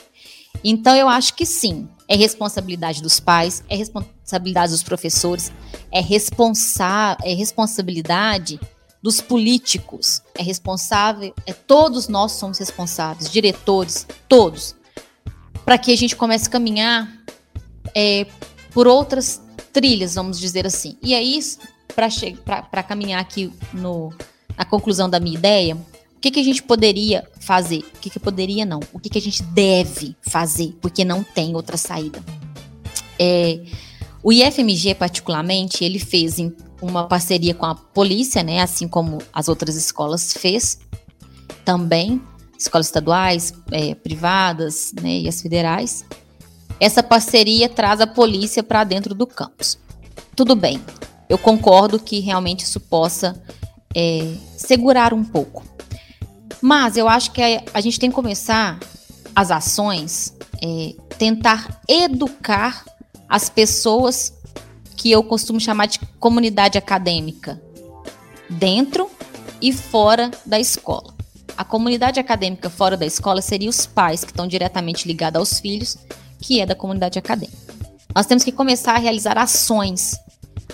[0.62, 5.52] Então eu acho que sim, é responsabilidade dos pais, é responsabilidade dos professores,
[5.90, 8.60] é, responsa é responsabilidade
[9.02, 14.76] dos políticos, é responsável, é todos nós somos responsáveis, diretores, todos,
[15.64, 17.10] para que a gente comece a caminhar
[17.94, 18.26] é,
[18.72, 19.40] por outras
[19.72, 20.98] trilhas, vamos dizer assim.
[21.02, 21.58] E é isso,
[21.94, 24.12] para caminhar aqui no,
[24.56, 25.76] na conclusão da minha ideia,
[26.20, 27.78] o que, que a gente poderia fazer?
[27.78, 28.80] O que, que poderia não?
[28.92, 30.76] O que, que a gente deve fazer?
[30.78, 32.22] Porque não tem outra saída.
[33.18, 33.64] É,
[34.22, 36.36] o IFMG, particularmente, ele fez
[36.82, 38.60] uma parceria com a polícia, né?
[38.60, 40.80] Assim como as outras escolas fez
[41.64, 42.20] também,
[42.58, 45.20] escolas estaduais, é, privadas, né?
[45.20, 46.04] E as federais.
[46.78, 49.78] Essa parceria traz a polícia para dentro do campus.
[50.36, 50.82] Tudo bem,
[51.30, 53.42] eu concordo que realmente isso possa
[53.96, 55.64] é, segurar um pouco.
[56.60, 58.78] Mas eu acho que a, a gente tem que começar
[59.34, 62.84] as ações, é, tentar educar
[63.28, 64.32] as pessoas
[64.96, 67.60] que eu costumo chamar de comunidade acadêmica,
[68.48, 69.08] dentro
[69.62, 71.14] e fora da escola.
[71.56, 75.96] A comunidade acadêmica fora da escola seria os pais que estão diretamente ligados aos filhos,
[76.40, 77.74] que é da comunidade acadêmica.
[78.14, 80.18] Nós temos que começar a realizar ações,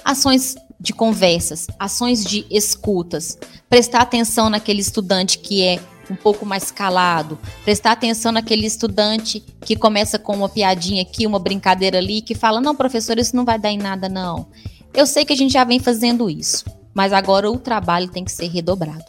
[0.05, 6.71] ações de conversas, ações de escutas, prestar atenção naquele estudante que é um pouco mais
[6.71, 12.35] calado, prestar atenção naquele estudante que começa com uma piadinha aqui, uma brincadeira ali, que
[12.35, 14.47] fala: não, professor, isso não vai dar em nada, não.
[14.95, 18.33] Eu sei que a gente já vem fazendo isso, mas agora o trabalho tem que
[18.33, 19.05] ser redobrado,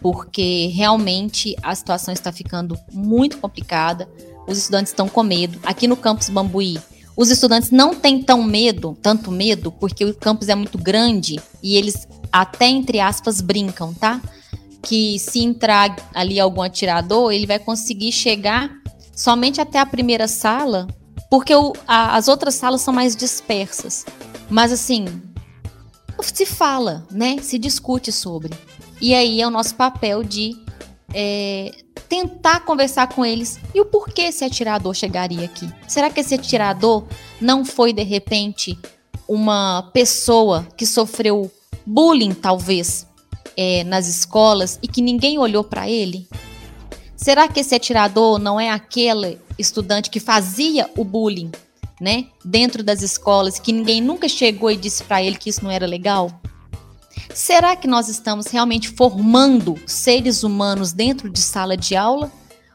[0.00, 4.08] porque realmente a situação está ficando muito complicada,
[4.46, 5.58] os estudantes estão com medo.
[5.64, 6.78] Aqui no campus Bambuí,
[7.16, 11.76] os estudantes não têm tão medo, tanto medo, porque o campus é muito grande e
[11.76, 14.20] eles até entre aspas brincam, tá?
[14.86, 18.70] que se entrar ali algum atirador, ele vai conseguir chegar
[19.14, 20.86] somente até a primeira sala,
[21.28, 24.06] porque o, a, as outras salas são mais dispersas.
[24.48, 25.06] Mas assim,
[26.22, 27.38] se fala, né?
[27.42, 28.54] Se discute sobre.
[29.00, 30.56] E aí é o nosso papel de
[31.12, 31.72] é,
[32.08, 33.58] tentar conversar com eles.
[33.74, 35.68] E o porquê esse atirador chegaria aqui?
[35.86, 37.04] Será que esse atirador
[37.40, 38.78] não foi, de repente,
[39.28, 41.50] uma pessoa que sofreu
[41.84, 43.06] bullying, talvez,
[43.56, 46.28] é, nas escolas e que ninguém olhou para ele?
[47.16, 51.50] Será que esse atirador não é aquele estudante que fazia o bullying,
[52.00, 55.70] né, dentro das escolas, que ninguém nunca chegou e disse para ele que isso não
[55.70, 56.30] era legal?
[57.36, 62.32] Será que nós estamos realmente formando seres humanos dentro de sala de aula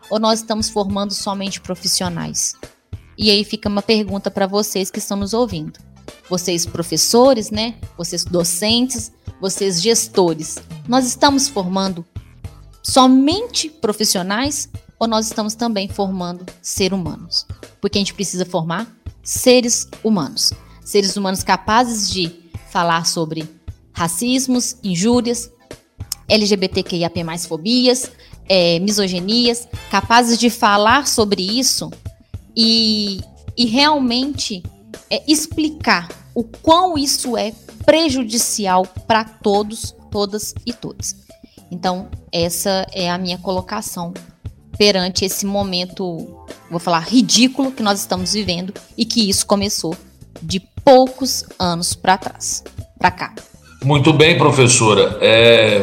[0.08, 2.56] ou nós estamos formando somente profissionais?
[3.18, 5.80] E aí fica uma pergunta para vocês que estão nos ouvindo.
[6.30, 7.74] Vocês professores, né?
[7.98, 12.06] Vocês docentes, vocês gestores, nós estamos formando
[12.84, 14.70] somente profissionais
[15.00, 17.48] ou nós estamos também formando seres humanos?
[17.82, 18.88] Porque a gente precisa formar
[19.24, 20.54] seres humanos,
[20.86, 22.32] seres humanos capazes de
[22.70, 23.60] falar sobre
[23.94, 25.50] racismos, injúrias,
[26.28, 28.10] LGBTQIAP+, fobias,
[28.48, 31.92] é, misogenias, capazes de falar sobre isso
[32.56, 33.22] e,
[33.58, 34.64] e realmente
[35.10, 37.54] é, explicar o quão isso é
[37.86, 41.16] prejudicial para todos, todas e todos.
[41.70, 44.14] Então, essa é a minha colocação
[44.78, 49.96] perante esse momento, vou falar, ridículo que nós estamos vivendo e que isso começou
[50.42, 52.64] de poucos anos para trás,
[52.98, 53.36] para cá.
[53.84, 55.18] Muito bem, professora.
[55.22, 55.82] É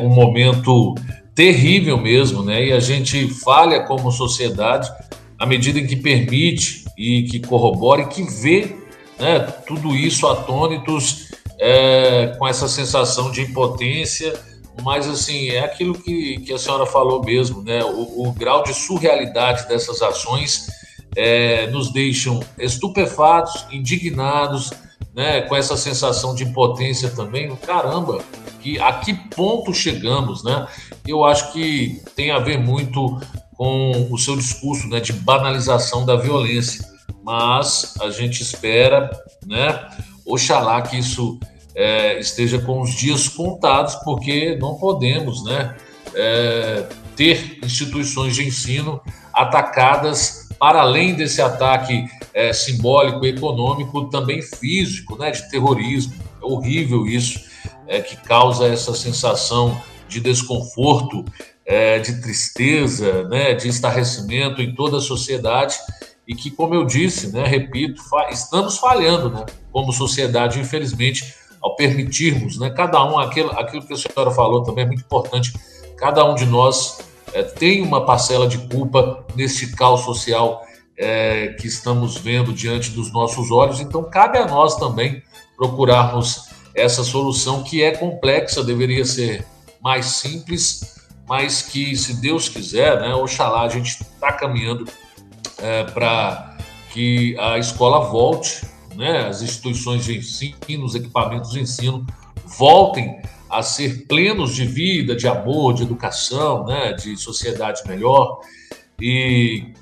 [0.00, 0.94] um momento
[1.34, 2.66] terrível mesmo, né?
[2.66, 4.88] E a gente falha como sociedade
[5.36, 8.76] à medida em que permite e que corrobora e que vê
[9.18, 14.32] né, tudo isso atônitos é, com essa sensação de impotência,
[14.82, 17.82] mas assim, é aquilo que, que a senhora falou mesmo, né?
[17.82, 20.68] O, o grau de surrealidade dessas ações
[21.16, 24.70] é, nos deixam estupefatos, indignados,
[25.14, 25.42] né?
[25.42, 27.54] Com essa sensação de impotência também.
[27.56, 28.22] Caramba,
[28.60, 30.66] que a que ponto chegamos, né?
[31.06, 33.20] Eu acho que tem a ver muito
[33.56, 35.00] com o seu discurso, né?
[35.00, 36.88] De banalização da violência.
[37.22, 39.10] Mas a gente espera,
[39.46, 39.88] né?
[40.24, 41.38] Oxalá que isso
[41.74, 45.76] é, esteja com os dias contados, porque não podemos né,
[46.14, 49.00] é, ter instituições de ensino
[49.32, 56.14] atacadas para além desse ataque é, simbólico, econômico, também físico, né, de terrorismo.
[56.42, 57.40] É horrível isso,
[57.86, 61.24] é, que causa essa sensação de desconforto,
[61.64, 65.76] é, de tristeza, né, de estarrecimento em toda a sociedade
[66.26, 71.76] e que, como eu disse, né, repito, fa estamos falhando, né, como sociedade, infelizmente, ao
[71.76, 75.52] permitirmos, né, cada um, aquilo, aquilo que a senhora falou também é muito importante,
[75.96, 76.98] cada um de nós
[77.32, 80.64] é, tem uma parcela de culpa nesse caos social
[81.00, 85.22] é, que estamos vendo diante dos nossos olhos, então cabe a nós também
[85.56, 89.44] procurarmos essa solução que é complexa, deveria ser
[89.82, 94.84] mais simples, mas que, se Deus quiser, né, oxalá, a gente está caminhando
[95.58, 96.58] é, para
[96.92, 102.06] que a escola volte né, as instituições de ensino, os equipamentos de ensino
[102.44, 108.40] voltem a ser plenos de vida, de amor, de educação, né, de sociedade melhor.
[109.00, 109.72] E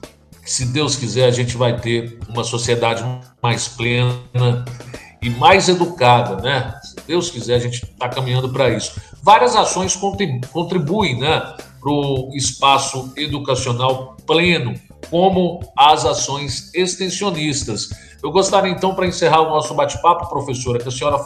[0.50, 3.04] se Deus quiser, a gente vai ter uma sociedade
[3.42, 4.64] mais plena
[5.22, 6.74] e mais educada, né?
[6.82, 9.00] Se Deus quiser, a gente está caminhando para isso.
[9.22, 9.96] Várias ações
[10.52, 11.40] contribuem, né,
[11.80, 14.74] para o espaço educacional pleno,
[15.10, 17.88] como as ações extensionistas
[18.22, 21.24] eu gostaria então, para encerrar o nosso bate-papo, professora, que a senhora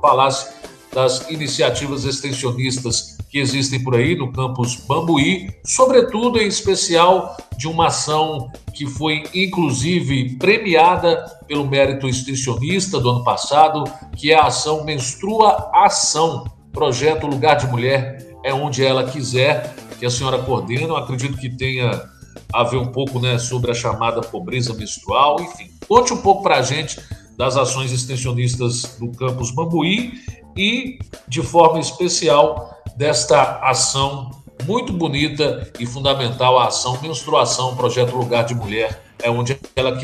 [0.00, 0.52] falasse
[0.92, 7.86] das iniciativas extensionistas que existem por aí no campus Bambuí, sobretudo em especial de uma
[7.86, 13.84] ação que foi inclusive premiada pelo mérito extensionista do ano passado,
[14.16, 20.06] que é a ação Menstrua Ação, projeto Lugar de Mulher é onde ela quiser, que
[20.06, 20.86] a senhora coordena.
[20.86, 22.08] Eu acredito que tenha
[22.52, 25.40] a ver um pouco né, sobre a chamada pobreza menstrual.
[25.40, 27.00] Enfim, conte um pouco para a gente
[27.36, 30.12] das ações extensionistas do campus Bambuí
[30.56, 34.30] e, de forma especial, desta ação
[34.66, 39.98] muito bonita e fundamental, a ação Menstruação, Projeto Lugar de Mulher, é onde ela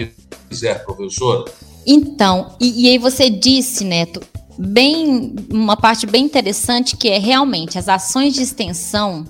[0.49, 1.51] quiser, professora.
[1.87, 4.21] Então, e, e aí você disse, Neto,
[4.59, 9.25] bem uma parte bem interessante que é realmente as ações de extensão,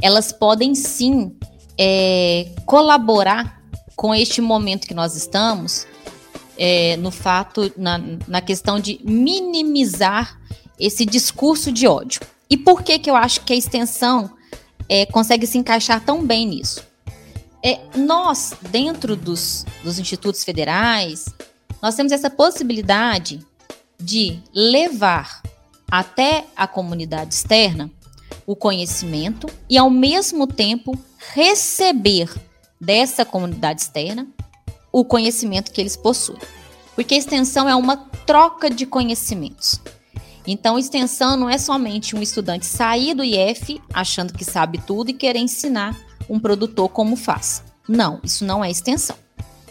[0.00, 1.34] elas podem sim
[1.76, 3.60] é, colaborar
[3.96, 5.86] com este momento que nós estamos,
[6.56, 10.38] é, no fato, na, na questão de minimizar
[10.78, 12.20] esse discurso de ódio.
[12.50, 14.30] E por que, que eu acho que a extensão
[14.88, 16.82] é, consegue se encaixar tão bem nisso?
[17.62, 21.26] É, nós, dentro dos, dos institutos federais,
[21.82, 23.44] nós temos essa possibilidade
[24.00, 25.42] de levar
[25.90, 27.90] até a comunidade externa
[28.46, 30.96] o conhecimento e, ao mesmo tempo,
[31.34, 32.32] receber
[32.80, 34.26] dessa comunidade externa
[34.90, 36.38] o conhecimento que eles possuem.
[36.94, 37.96] Porque a extensão é uma
[38.26, 39.80] troca de conhecimentos.
[40.50, 45.12] Então, extensão não é somente um estudante sair do IF achando que sabe tudo e
[45.12, 45.94] querer ensinar
[46.26, 47.62] um produtor como faz.
[47.86, 49.14] Não, isso não é extensão.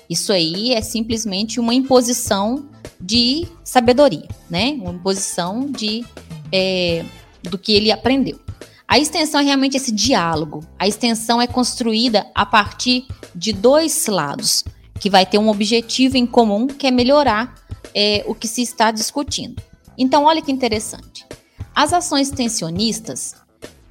[0.07, 2.69] Isso aí é simplesmente uma imposição
[3.01, 4.77] de sabedoria, né?
[4.79, 6.05] Uma imposição de
[6.51, 7.03] é,
[7.41, 8.39] do que ele aprendeu.
[8.87, 10.63] A extensão é realmente esse diálogo.
[10.77, 14.63] A extensão é construída a partir de dois lados,
[14.99, 17.55] que vai ter um objetivo em comum, que é melhorar
[17.95, 19.66] é, o que se está discutindo.
[19.97, 21.25] Então, olha que interessante.
[21.73, 23.35] As ações extensionistas,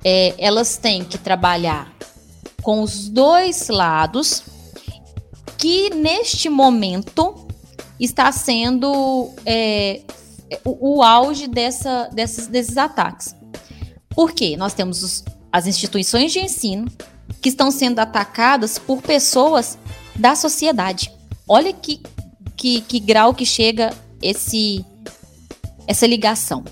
[0.05, 1.93] é, elas têm que trabalhar
[2.63, 4.43] com os dois lados,
[5.57, 7.47] que neste momento
[7.99, 10.03] está sendo é,
[10.65, 13.35] o, o, auge dessa, dessas, desses ataques.
[14.09, 14.57] Por quê?
[14.57, 16.91] Nós temos os, as instituições de ensino
[17.41, 19.79] que estão sendo atacadas por pessoas
[20.15, 21.13] da sociedade.
[21.49, 22.01] Olha que,
[22.57, 24.85] que, que grau que chega esse
[25.87, 26.65] essa ligação.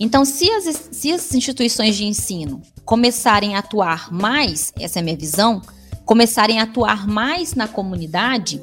[0.00, 5.02] Então, se as, se as instituições de ensino começarem a atuar mais, essa é a
[5.02, 5.60] minha visão,
[6.04, 8.62] começarem a atuar mais na comunidade,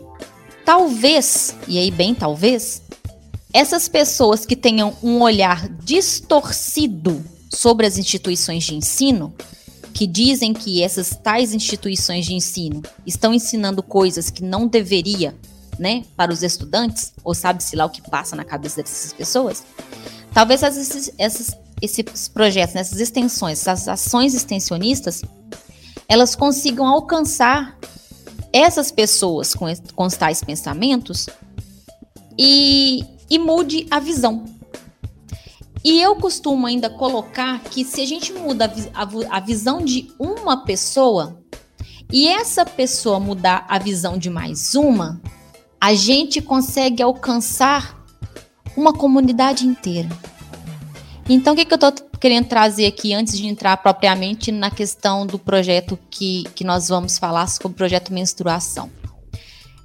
[0.66, 2.82] talvez, e aí bem talvez,
[3.54, 9.34] essas pessoas que tenham um olhar distorcido sobre as instituições de ensino,
[9.94, 15.34] que dizem que essas tais instituições de ensino estão ensinando coisas que não deveria
[15.80, 19.64] né, para os estudantes, ou sabe-se lá o que passa na cabeça dessas pessoas,
[20.34, 25.22] talvez esses, projetos, né, essas extensões, essas ações extensionistas,
[26.08, 27.78] elas consigam alcançar
[28.54, 29.66] essas pessoas com,
[29.96, 31.28] com tais pensamentos
[32.38, 34.46] e, e mude a visão.
[35.84, 40.12] E eu costumo ainda colocar que se a gente muda a, a, a visão de
[40.18, 41.38] uma pessoa
[42.12, 45.22] e essa pessoa mudar a visão de mais uma,
[45.86, 48.04] a gente consegue alcançar
[48.76, 50.10] uma comunidade inteira.
[51.30, 55.28] Então, o que, que eu estou querendo trazer aqui antes de entrar propriamente na questão
[55.28, 58.90] do projeto que, que nós vamos falar sobre o projeto menstruação?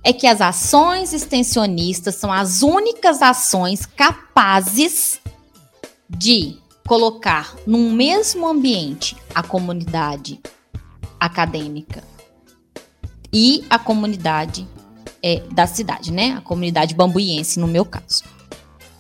[0.03, 5.21] É que as ações extensionistas são as únicas ações capazes
[6.09, 6.57] de
[6.89, 10.41] colocar num mesmo ambiente a comunidade
[11.21, 12.03] acadêmica
[13.31, 14.67] e a comunidade
[15.23, 16.33] é, da cidade, né?
[16.33, 18.25] A comunidade bambuiense, no meu caso.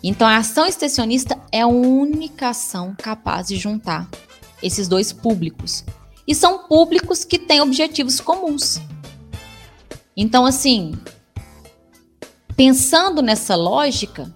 [0.03, 4.09] Então, a ação extensionista é a única ação capaz de juntar
[4.62, 5.85] esses dois públicos.
[6.27, 8.81] E são públicos que têm objetivos comuns.
[10.16, 10.93] Então, assim,
[12.57, 14.35] pensando nessa lógica,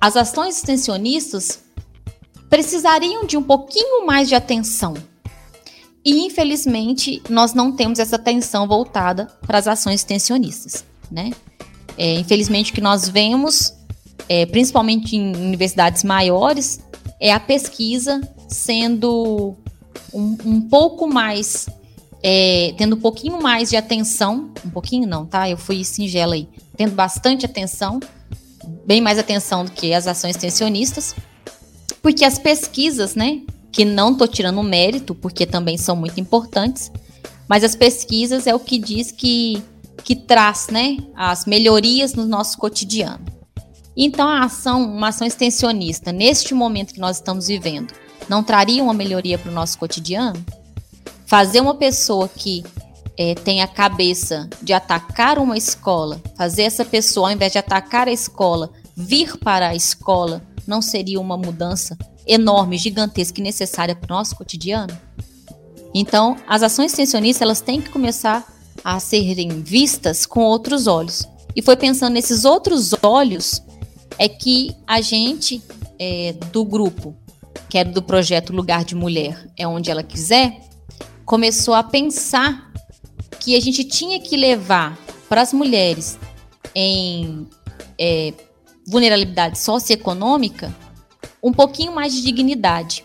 [0.00, 1.64] as ações extensionistas
[2.48, 4.94] precisariam de um pouquinho mais de atenção
[6.06, 10.84] e, infelizmente, nós não temos essa atenção voltada para as ações extensionistas.
[11.10, 11.32] Né?
[11.98, 13.74] É, infelizmente, o que nós vemos,
[14.28, 16.78] é, principalmente em universidades maiores,
[17.18, 19.56] é a pesquisa sendo
[20.14, 21.66] um, um pouco mais.
[22.22, 25.50] É, tendo um pouquinho mais de atenção, um pouquinho não, tá?
[25.50, 27.98] Eu fui singela aí, tendo bastante atenção,
[28.86, 31.16] bem mais atenção do que as ações extensionistas,
[32.00, 33.42] porque as pesquisas, né,
[33.72, 36.90] que não estou tirando mérito, porque também são muito importantes,
[37.48, 39.62] mas as pesquisas é o que diz que,
[40.02, 43.24] que traz né, as melhorias no nosso cotidiano.
[43.96, 47.94] Então, a ação, uma ação extensionista, neste momento que nós estamos vivendo,
[48.28, 50.44] não traria uma melhoria para o nosso cotidiano?
[51.26, 52.62] Fazer uma pessoa que
[53.16, 58.06] é, tem a cabeça de atacar uma escola, fazer essa pessoa, ao invés de atacar
[58.08, 61.96] a escola, vir para a escola, não seria uma mudança
[62.26, 64.96] enorme, gigantesca e necessária para o nosso cotidiano?
[65.94, 68.46] Então, as ações extensionistas elas têm que começar
[68.84, 71.26] a serem vistas com outros olhos.
[71.54, 73.62] E foi pensando nesses outros olhos
[74.18, 75.62] é que a gente
[75.98, 77.16] é, do grupo,
[77.68, 80.60] que é do projeto Lugar de Mulher, é onde ela quiser,
[81.24, 82.70] começou a pensar
[83.40, 84.98] que a gente tinha que levar
[85.28, 86.18] para as mulheres
[86.74, 87.46] em
[87.98, 88.32] é,
[88.86, 90.74] vulnerabilidade socioeconômica
[91.42, 93.04] um pouquinho mais de dignidade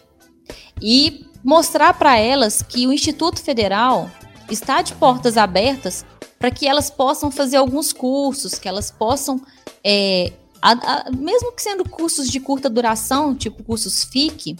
[0.81, 4.09] e mostrar para elas que o Instituto Federal
[4.49, 6.05] está de portas abertas
[6.39, 9.39] para que elas possam fazer alguns cursos, que elas possam,
[9.83, 14.57] é, a, a, mesmo que sendo cursos de curta duração, tipo cursos FIC,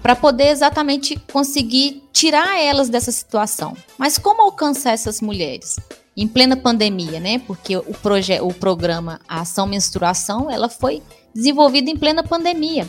[0.00, 3.76] para poder exatamente conseguir tirar elas dessa situação.
[3.98, 5.78] Mas como alcançar essas mulheres?
[6.16, 7.38] Em plena pandemia, né?
[7.40, 7.84] Porque o,
[8.42, 11.02] o programa a Ação Menstruação, ela foi
[11.34, 12.88] desenvolvida em plena pandemia.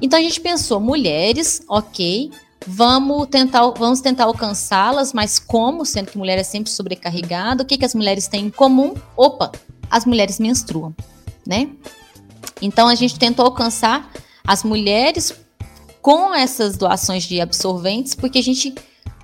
[0.00, 2.30] Então a gente pensou, mulheres, ok,
[2.66, 5.84] vamos tentar, vamos tentar alcançá-las, mas como?
[5.84, 8.94] Sendo que mulher é sempre sobrecarregada, o que, que as mulheres têm em comum?
[9.16, 9.52] Opa,
[9.90, 10.94] as mulheres menstruam,
[11.46, 11.70] né?
[12.60, 14.10] Então a gente tentou alcançar
[14.44, 15.34] as mulheres
[16.00, 18.74] com essas doações de absorventes, porque a gente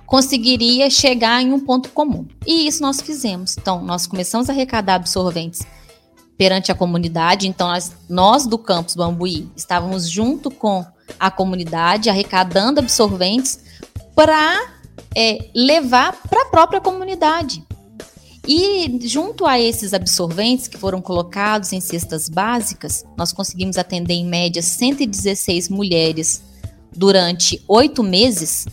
[0.05, 2.25] conseguiria chegar em um ponto comum.
[2.47, 3.57] E isso nós fizemos.
[3.57, 5.61] Então, nós começamos a arrecadar absorventes
[6.39, 7.49] perante a comunidade.
[7.49, 10.85] Então, nós, nós do campus Bambuí estávamos junto com
[11.19, 13.59] a comunidade, arrecadando absorventes
[14.15, 14.71] para
[15.13, 17.61] é, levar para a própria comunidade.
[18.47, 24.25] E junto a esses absorventes que foram colocados em cestas básicas, nós conseguimos atender em
[24.25, 26.41] média 116 mulheres
[26.95, 28.65] durante oito meses.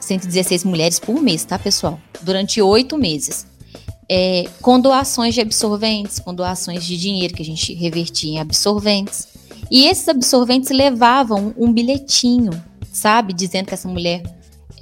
[0.00, 2.00] 116 mulheres por mês, tá, pessoal?
[2.22, 3.51] Durante oito meses
[4.14, 9.26] é, com doações de absorventes, com doações de dinheiro que a gente revertia em absorventes.
[9.70, 12.50] E esses absorventes levavam um bilhetinho,
[12.92, 14.22] sabe, dizendo que essa mulher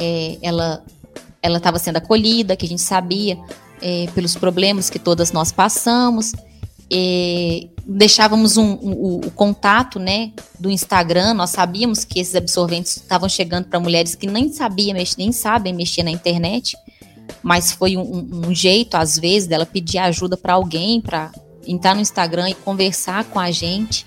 [0.01, 0.85] é, ela
[1.41, 3.39] ela estava sendo acolhida, que a gente sabia
[3.81, 6.33] é, pelos problemas que todas nós passamos.
[7.87, 13.28] deixávamos um, um, um, o contato né, do Instagram, nós sabíamos que esses absorventes estavam
[13.28, 16.76] chegando para mulheres que nem sabiam mexer, nem sabem mexer na internet
[17.43, 21.30] mas foi um, um jeito, às vezes, dela pedir ajuda para alguém, para
[21.66, 24.07] entrar no Instagram e conversar com a gente.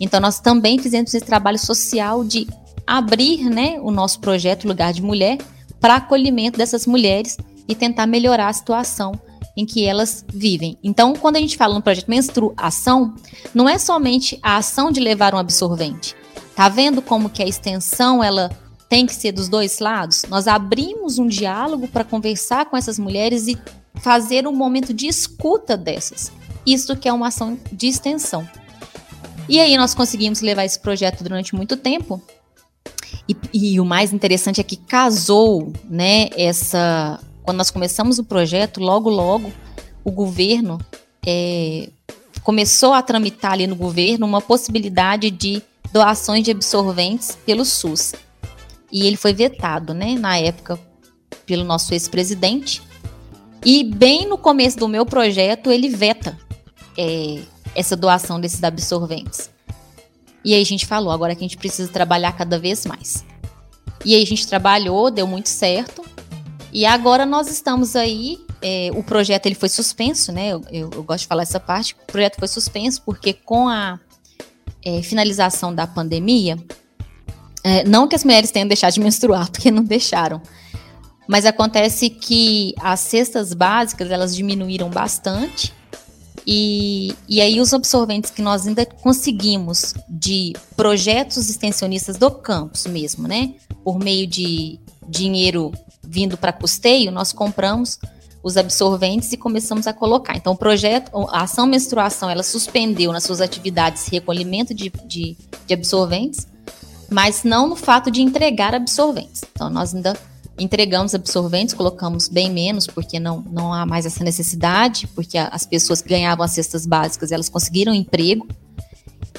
[0.00, 2.46] Então, nós também fizemos esse trabalho social de
[2.86, 5.38] abrir né, o nosso projeto Lugar de Mulher
[5.80, 7.36] para acolhimento dessas mulheres
[7.68, 9.12] e tentar melhorar a situação
[9.56, 10.78] em que elas vivem.
[10.82, 13.14] Então, quando a gente fala no projeto Menstruação,
[13.54, 16.16] não é somente a ação de levar um absorvente.
[16.54, 18.50] Tá vendo como que a extensão ela
[18.92, 20.26] tem que ser dos dois lados.
[20.28, 23.56] Nós abrimos um diálogo para conversar com essas mulheres e
[23.94, 26.30] fazer um momento de escuta dessas.
[26.66, 28.46] Isso que é uma ação de extensão.
[29.48, 32.20] E aí nós conseguimos levar esse projeto durante muito tempo.
[33.26, 37.18] E, e, o mais interessante é que casou, né, essa...
[37.44, 39.50] Quando nós começamos o projeto, logo, logo,
[40.04, 40.78] o governo
[41.26, 41.88] é,
[42.42, 45.62] começou a tramitar ali no governo uma possibilidade de
[45.94, 48.12] doações de absorventes pelo SUS
[48.92, 50.78] e ele foi vetado, né, na época,
[51.46, 52.82] pelo nosso ex-presidente.
[53.64, 56.38] E bem no começo do meu projeto, ele veta
[56.98, 57.40] é,
[57.74, 59.50] essa doação desses absorventes.
[60.44, 63.24] E aí a gente falou, agora que a gente precisa trabalhar cada vez mais.
[64.04, 66.04] E aí a gente trabalhou, deu muito certo.
[66.72, 68.38] E agora nós estamos aí.
[68.60, 70.48] É, o projeto ele foi suspenso, né?
[70.48, 71.94] Eu, eu, eu, gosto de falar essa parte.
[71.94, 73.98] O projeto foi suspenso porque com a
[74.84, 76.56] é, finalização da pandemia,
[77.64, 80.40] é, não que as mulheres tenham deixado de menstruar, porque não deixaram.
[81.28, 85.72] Mas acontece que as cestas básicas elas diminuíram bastante.
[86.44, 93.28] E, e aí os absorventes que nós ainda conseguimos de projetos extensionistas do campus mesmo,
[93.28, 93.54] né?
[93.84, 98.00] Por meio de dinheiro vindo para custeio, nós compramos
[98.42, 100.36] os absorventes e começamos a colocar.
[100.36, 105.74] Então, o projeto, a ação menstruação, ela suspendeu nas suas atividades recolhimento de, de, de
[105.74, 106.48] absorventes,
[107.12, 109.42] mas não no fato de entregar absorventes.
[109.52, 110.16] Então, nós ainda
[110.58, 116.02] entregamos absorventes, colocamos bem menos, porque não, não há mais essa necessidade, porque as pessoas
[116.02, 118.46] que ganhavam as cestas básicas, elas conseguiram emprego.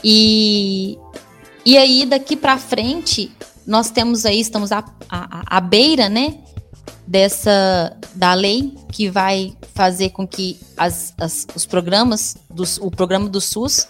[0.03, 0.97] E,
[1.65, 3.31] e aí, daqui para frente,
[3.65, 6.39] nós temos aí, estamos à, à, à beira, né,
[7.07, 13.29] dessa, da lei que vai fazer com que as, as, os programas, dos, o programa
[13.29, 13.87] do SUS,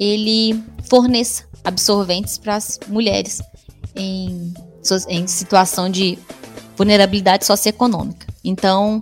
[0.00, 3.42] ele forneça absorventes para as mulheres
[3.94, 4.54] em,
[5.08, 6.18] em situação de
[6.74, 8.26] vulnerabilidade socioeconômica.
[8.42, 8.98] Então,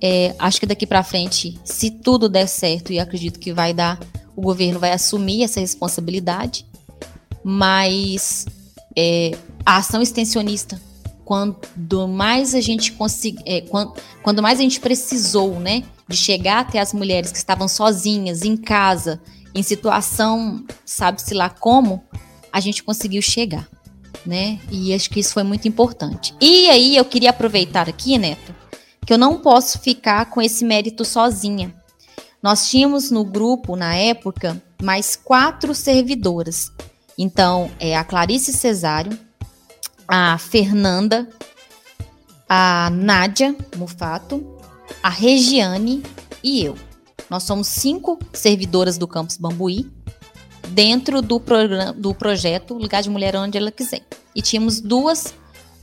[0.00, 3.98] é, acho que daqui para frente, se tudo der certo, e acredito que vai dar,
[4.36, 6.64] o governo vai assumir essa responsabilidade,
[7.42, 8.46] mas
[8.96, 9.32] é,
[9.66, 10.80] a ação extensionista,
[11.24, 16.60] quando mais a gente conseguir, é, quando, quando mais a gente precisou, né, de chegar
[16.60, 19.20] até as mulheres que estavam sozinhas, em casa,
[19.54, 22.02] em situação, sabe-se lá como,
[22.52, 23.68] a gente conseguiu chegar,
[24.24, 24.58] né?
[24.70, 26.34] E acho que isso foi muito importante.
[26.40, 28.54] E aí eu queria aproveitar aqui, Neto,
[29.04, 31.74] que eu não posso ficar com esse mérito sozinha.
[32.42, 36.70] Nós tínhamos no grupo, na época, mais quatro servidoras.
[37.16, 39.18] Então, é a Clarice Cesário,
[40.06, 41.28] a Fernanda,
[42.48, 44.56] a Nádia Mufato,
[45.02, 46.02] a Regiane
[46.42, 46.87] e eu.
[47.30, 49.90] Nós somos cinco servidoras do campus Bambuí,
[50.68, 54.02] dentro do, programa, do projeto Lugar de Mulher Onde Ela Quiser.
[54.34, 55.34] E tínhamos duas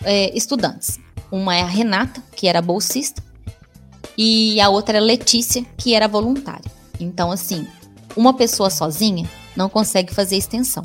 [0.03, 0.99] é, estudantes.
[1.31, 3.23] Uma é a Renata, que era bolsista,
[4.17, 6.71] e a outra é a Letícia, que era voluntária.
[6.99, 7.67] Então, assim,
[8.15, 10.83] uma pessoa sozinha não consegue fazer extensão.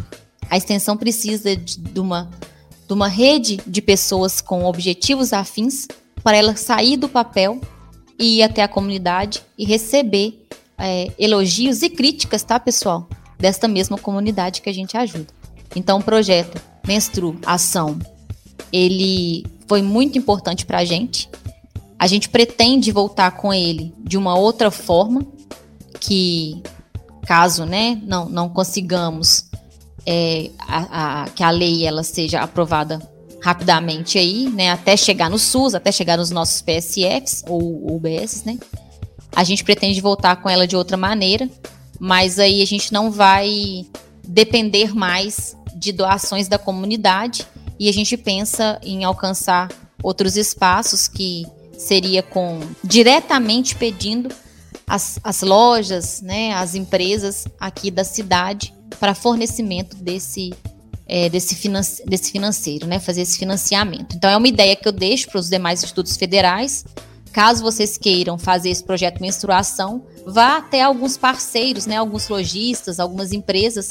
[0.48, 2.28] A extensão precisa de, de uma,
[2.86, 5.86] de uma rede de pessoas com objetivos afins
[6.24, 7.60] para ela sair do papel
[8.20, 10.46] e ir até a comunidade e receber
[10.78, 13.08] é, elogios e críticas, tá, pessoal?
[13.38, 15.28] Desta mesma comunidade que a gente ajuda.
[15.74, 17.98] Então, o projeto Menstruação,
[18.70, 21.30] ele foi muito importante para a gente.
[21.98, 25.26] A gente pretende voltar com ele de uma outra forma,
[25.98, 26.62] que
[27.26, 29.46] caso né, não, não consigamos
[30.04, 33.00] é, a, a, que a lei ela seja aprovada
[33.42, 38.58] rapidamente aí, né, até chegar no SUS, até chegar nos nossos PSFs ou UBS, né?
[39.34, 41.48] A gente pretende voltar com ela de outra maneira,
[41.98, 43.86] mas aí a gente não vai
[44.26, 47.46] depender mais de doações da comunidade
[47.78, 49.68] e a gente pensa em alcançar
[50.02, 51.46] outros espaços que
[51.78, 54.28] seria com diretamente pedindo
[54.86, 60.52] as, as lojas, né, as empresas aqui da cidade para fornecimento desse
[61.12, 61.68] é, desse,
[62.06, 63.00] desse financeiro, né?
[63.00, 64.14] Fazer esse financiamento.
[64.14, 66.84] Então, é uma ideia que eu deixo para os demais institutos federais.
[67.32, 71.96] Caso vocês queiram fazer esse projeto menstruação, vá até alguns parceiros, né?
[71.96, 73.88] Alguns lojistas, algumas empresas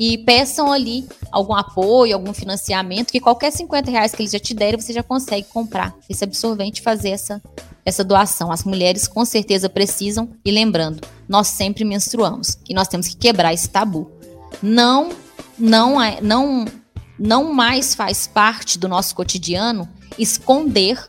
[0.00, 4.54] e peçam ali algum apoio, algum financiamento, que qualquer 50 reais que eles já te
[4.54, 7.42] derem, você já consegue comprar esse absorvente e fazer essa,
[7.84, 8.50] essa doação.
[8.50, 13.52] As mulheres com certeza precisam, e lembrando, nós sempre menstruamos e nós temos que quebrar
[13.52, 14.10] esse tabu.
[14.62, 15.10] Não
[15.62, 16.64] não, é, não,
[17.16, 19.88] não mais faz parte do nosso cotidiano
[20.18, 21.08] esconder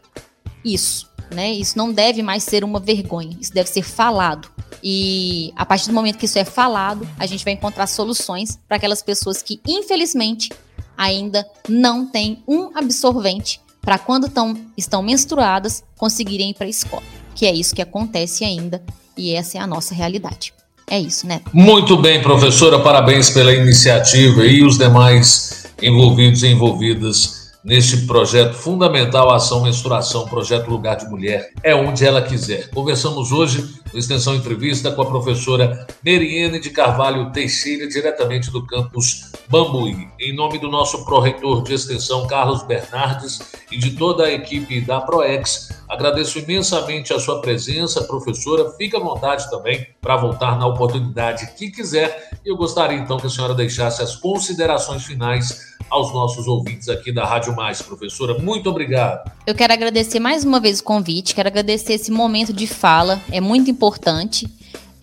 [0.63, 1.09] isso.
[1.33, 1.51] Né?
[1.53, 4.51] Isso não deve mais ser uma vergonha, isso deve ser falado.
[4.83, 8.77] E a partir do momento que isso é falado, a gente vai encontrar soluções para
[8.77, 10.51] aquelas pessoas que, infelizmente,
[10.95, 17.03] ainda não têm um absorvente para quando tão, estão menstruadas conseguirem ir para a escola.
[17.33, 18.83] Que é isso que acontece ainda
[19.17, 20.53] e essa é a nossa realidade.
[20.93, 21.41] É isso, né?
[21.51, 29.33] Muito bem, professora, parabéns pela iniciativa e os demais envolvidos e envolvidas neste projeto fundamental
[29.33, 32.69] Ação Menstruação, Projeto Lugar de Mulher, é onde ela quiser.
[32.69, 39.31] Conversamos hoje, no Extensão Entrevista, com a professora Meriene de Carvalho Teixeira, diretamente do campus
[39.53, 40.07] Bambuí.
[40.19, 43.39] Em nome do nosso pró-reitor de Extensão, Carlos Bernardes,
[43.71, 48.71] e de toda a equipe da ProEx, agradeço imensamente a sua presença, professora.
[48.71, 52.31] Fique à vontade também para voltar na oportunidade que quiser.
[52.43, 57.23] Eu gostaria então que a senhora deixasse as considerações finais aos nossos ouvintes aqui da
[57.23, 57.79] Rádio Mais.
[57.79, 59.31] Professora, muito obrigado.
[59.45, 63.39] Eu quero agradecer mais uma vez o convite, quero agradecer esse momento de fala, é
[63.39, 64.47] muito importante.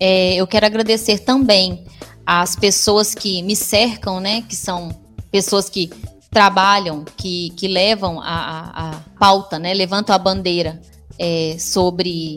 [0.00, 1.84] É, eu quero agradecer também
[2.32, 4.94] às pessoas que me cercam, né, que são
[5.32, 5.90] pessoas que
[6.30, 10.80] trabalham, que, que levam a, a, a pauta, né, levantam a bandeira
[11.18, 12.36] é, sobre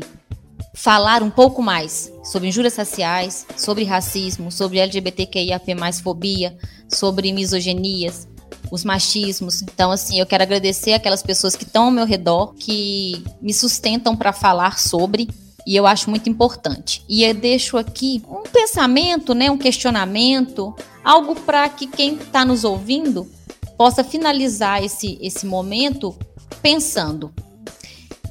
[0.73, 6.57] falar um pouco mais sobre injúrias raciais, sobre racismo, sobre LGBTQIAP+, fobia,
[6.89, 8.27] sobre misogenias,
[8.71, 9.61] os machismos.
[9.61, 14.15] Então, assim, eu quero agradecer aquelas pessoas que estão ao meu redor, que me sustentam
[14.15, 15.29] para falar sobre.
[15.65, 17.03] E eu acho muito importante.
[17.07, 22.63] E eu deixo aqui um pensamento, né, um questionamento, algo para que quem está nos
[22.63, 23.29] ouvindo
[23.77, 26.15] possa finalizar esse, esse momento
[26.61, 27.33] pensando: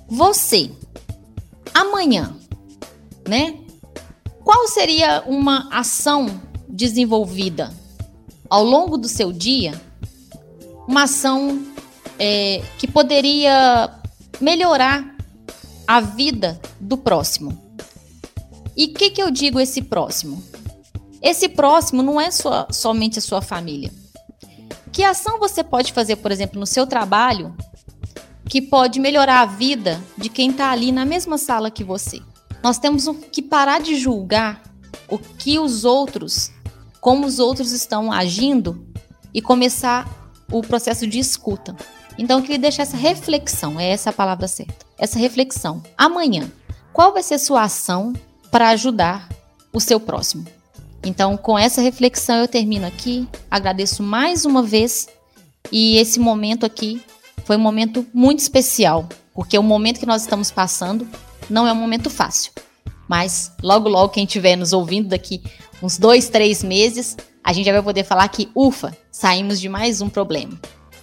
[0.09, 0.71] você,
[1.75, 2.37] amanhã,
[3.27, 3.59] né?
[4.45, 6.27] Qual seria uma ação
[6.69, 7.73] desenvolvida
[8.51, 9.81] ao longo do seu dia
[10.87, 11.65] uma ação
[12.19, 13.91] é, que poderia
[14.41, 15.12] melhorar
[15.93, 17.53] a vida do próximo.
[18.75, 20.43] E o que, que eu digo esse próximo?
[21.21, 23.93] Esse próximo não é só, somente a sua família.
[24.91, 27.55] Que ação você pode fazer, por exemplo, no seu trabalho
[28.47, 32.23] que pode melhorar a vida de quem está ali na mesma sala que você?
[32.63, 34.63] Nós temos que parar de julgar
[35.11, 36.51] o que os outros,
[37.03, 38.87] como os outros estão agindo
[39.35, 40.09] e começar
[40.51, 41.77] o processo de escuta.
[42.19, 44.87] Então, eu queria deixar essa reflexão, é essa a palavra certa.
[44.99, 45.83] Essa reflexão.
[45.97, 46.51] Amanhã,
[46.93, 48.13] qual vai ser a sua ação
[48.51, 49.29] para ajudar
[49.73, 50.45] o seu próximo?
[51.05, 53.27] Então, com essa reflexão, eu termino aqui.
[53.51, 55.09] Agradeço mais uma vez.
[55.71, 57.03] E esse momento aqui
[57.45, 61.09] foi um momento muito especial, porque o momento que nós estamos passando
[61.51, 62.53] não é um momento fácil.
[63.09, 65.43] Mas logo, logo, quem estiver nos ouvindo daqui
[65.83, 70.01] uns dois, três meses, a gente já vai poder falar que, ufa, saímos de mais
[70.01, 70.59] um problema.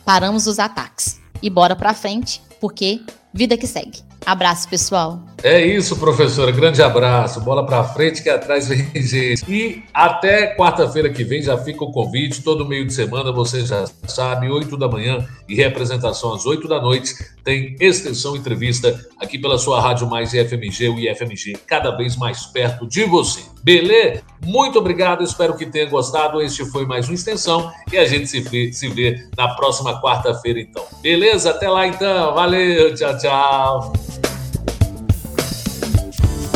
[0.10, 1.22] Paramos os ataques.
[1.40, 3.00] E bora pra frente, porque
[3.32, 4.00] vida que segue.
[4.26, 5.22] Abraço, pessoal.
[5.44, 6.52] É isso, professora.
[6.52, 7.40] Grande abraço.
[7.42, 9.46] Bola para frente que atrás vem gente.
[9.48, 12.42] E até quarta-feira que vem já fica o convite.
[12.42, 16.82] Todo meio de semana, você já sabe, 8 da manhã e representação às 8 da
[16.82, 17.14] noite.
[17.44, 22.88] Tem extensão entrevista aqui pela sua Rádio Mais IFMG, o IFMG, cada vez mais perto
[22.88, 23.42] de você.
[23.64, 24.22] Beleza?
[24.46, 25.24] Muito obrigado.
[25.24, 26.42] Espero que tenha gostado.
[26.42, 30.60] Este foi mais uma extensão e a gente se vê, se vê na próxima quarta-feira,
[30.60, 30.84] então.
[31.02, 31.52] Beleza?
[31.52, 32.34] Até lá, então.
[32.34, 32.94] Valeu.
[32.96, 33.94] Tchau, tchau.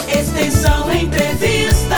[0.08, 1.97] Extensão Entrevista.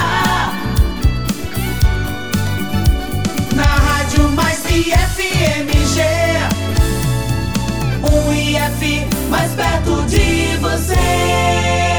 [3.56, 6.02] Na Rádio Mais IFMG.
[8.12, 11.95] Um IF mais perto de você.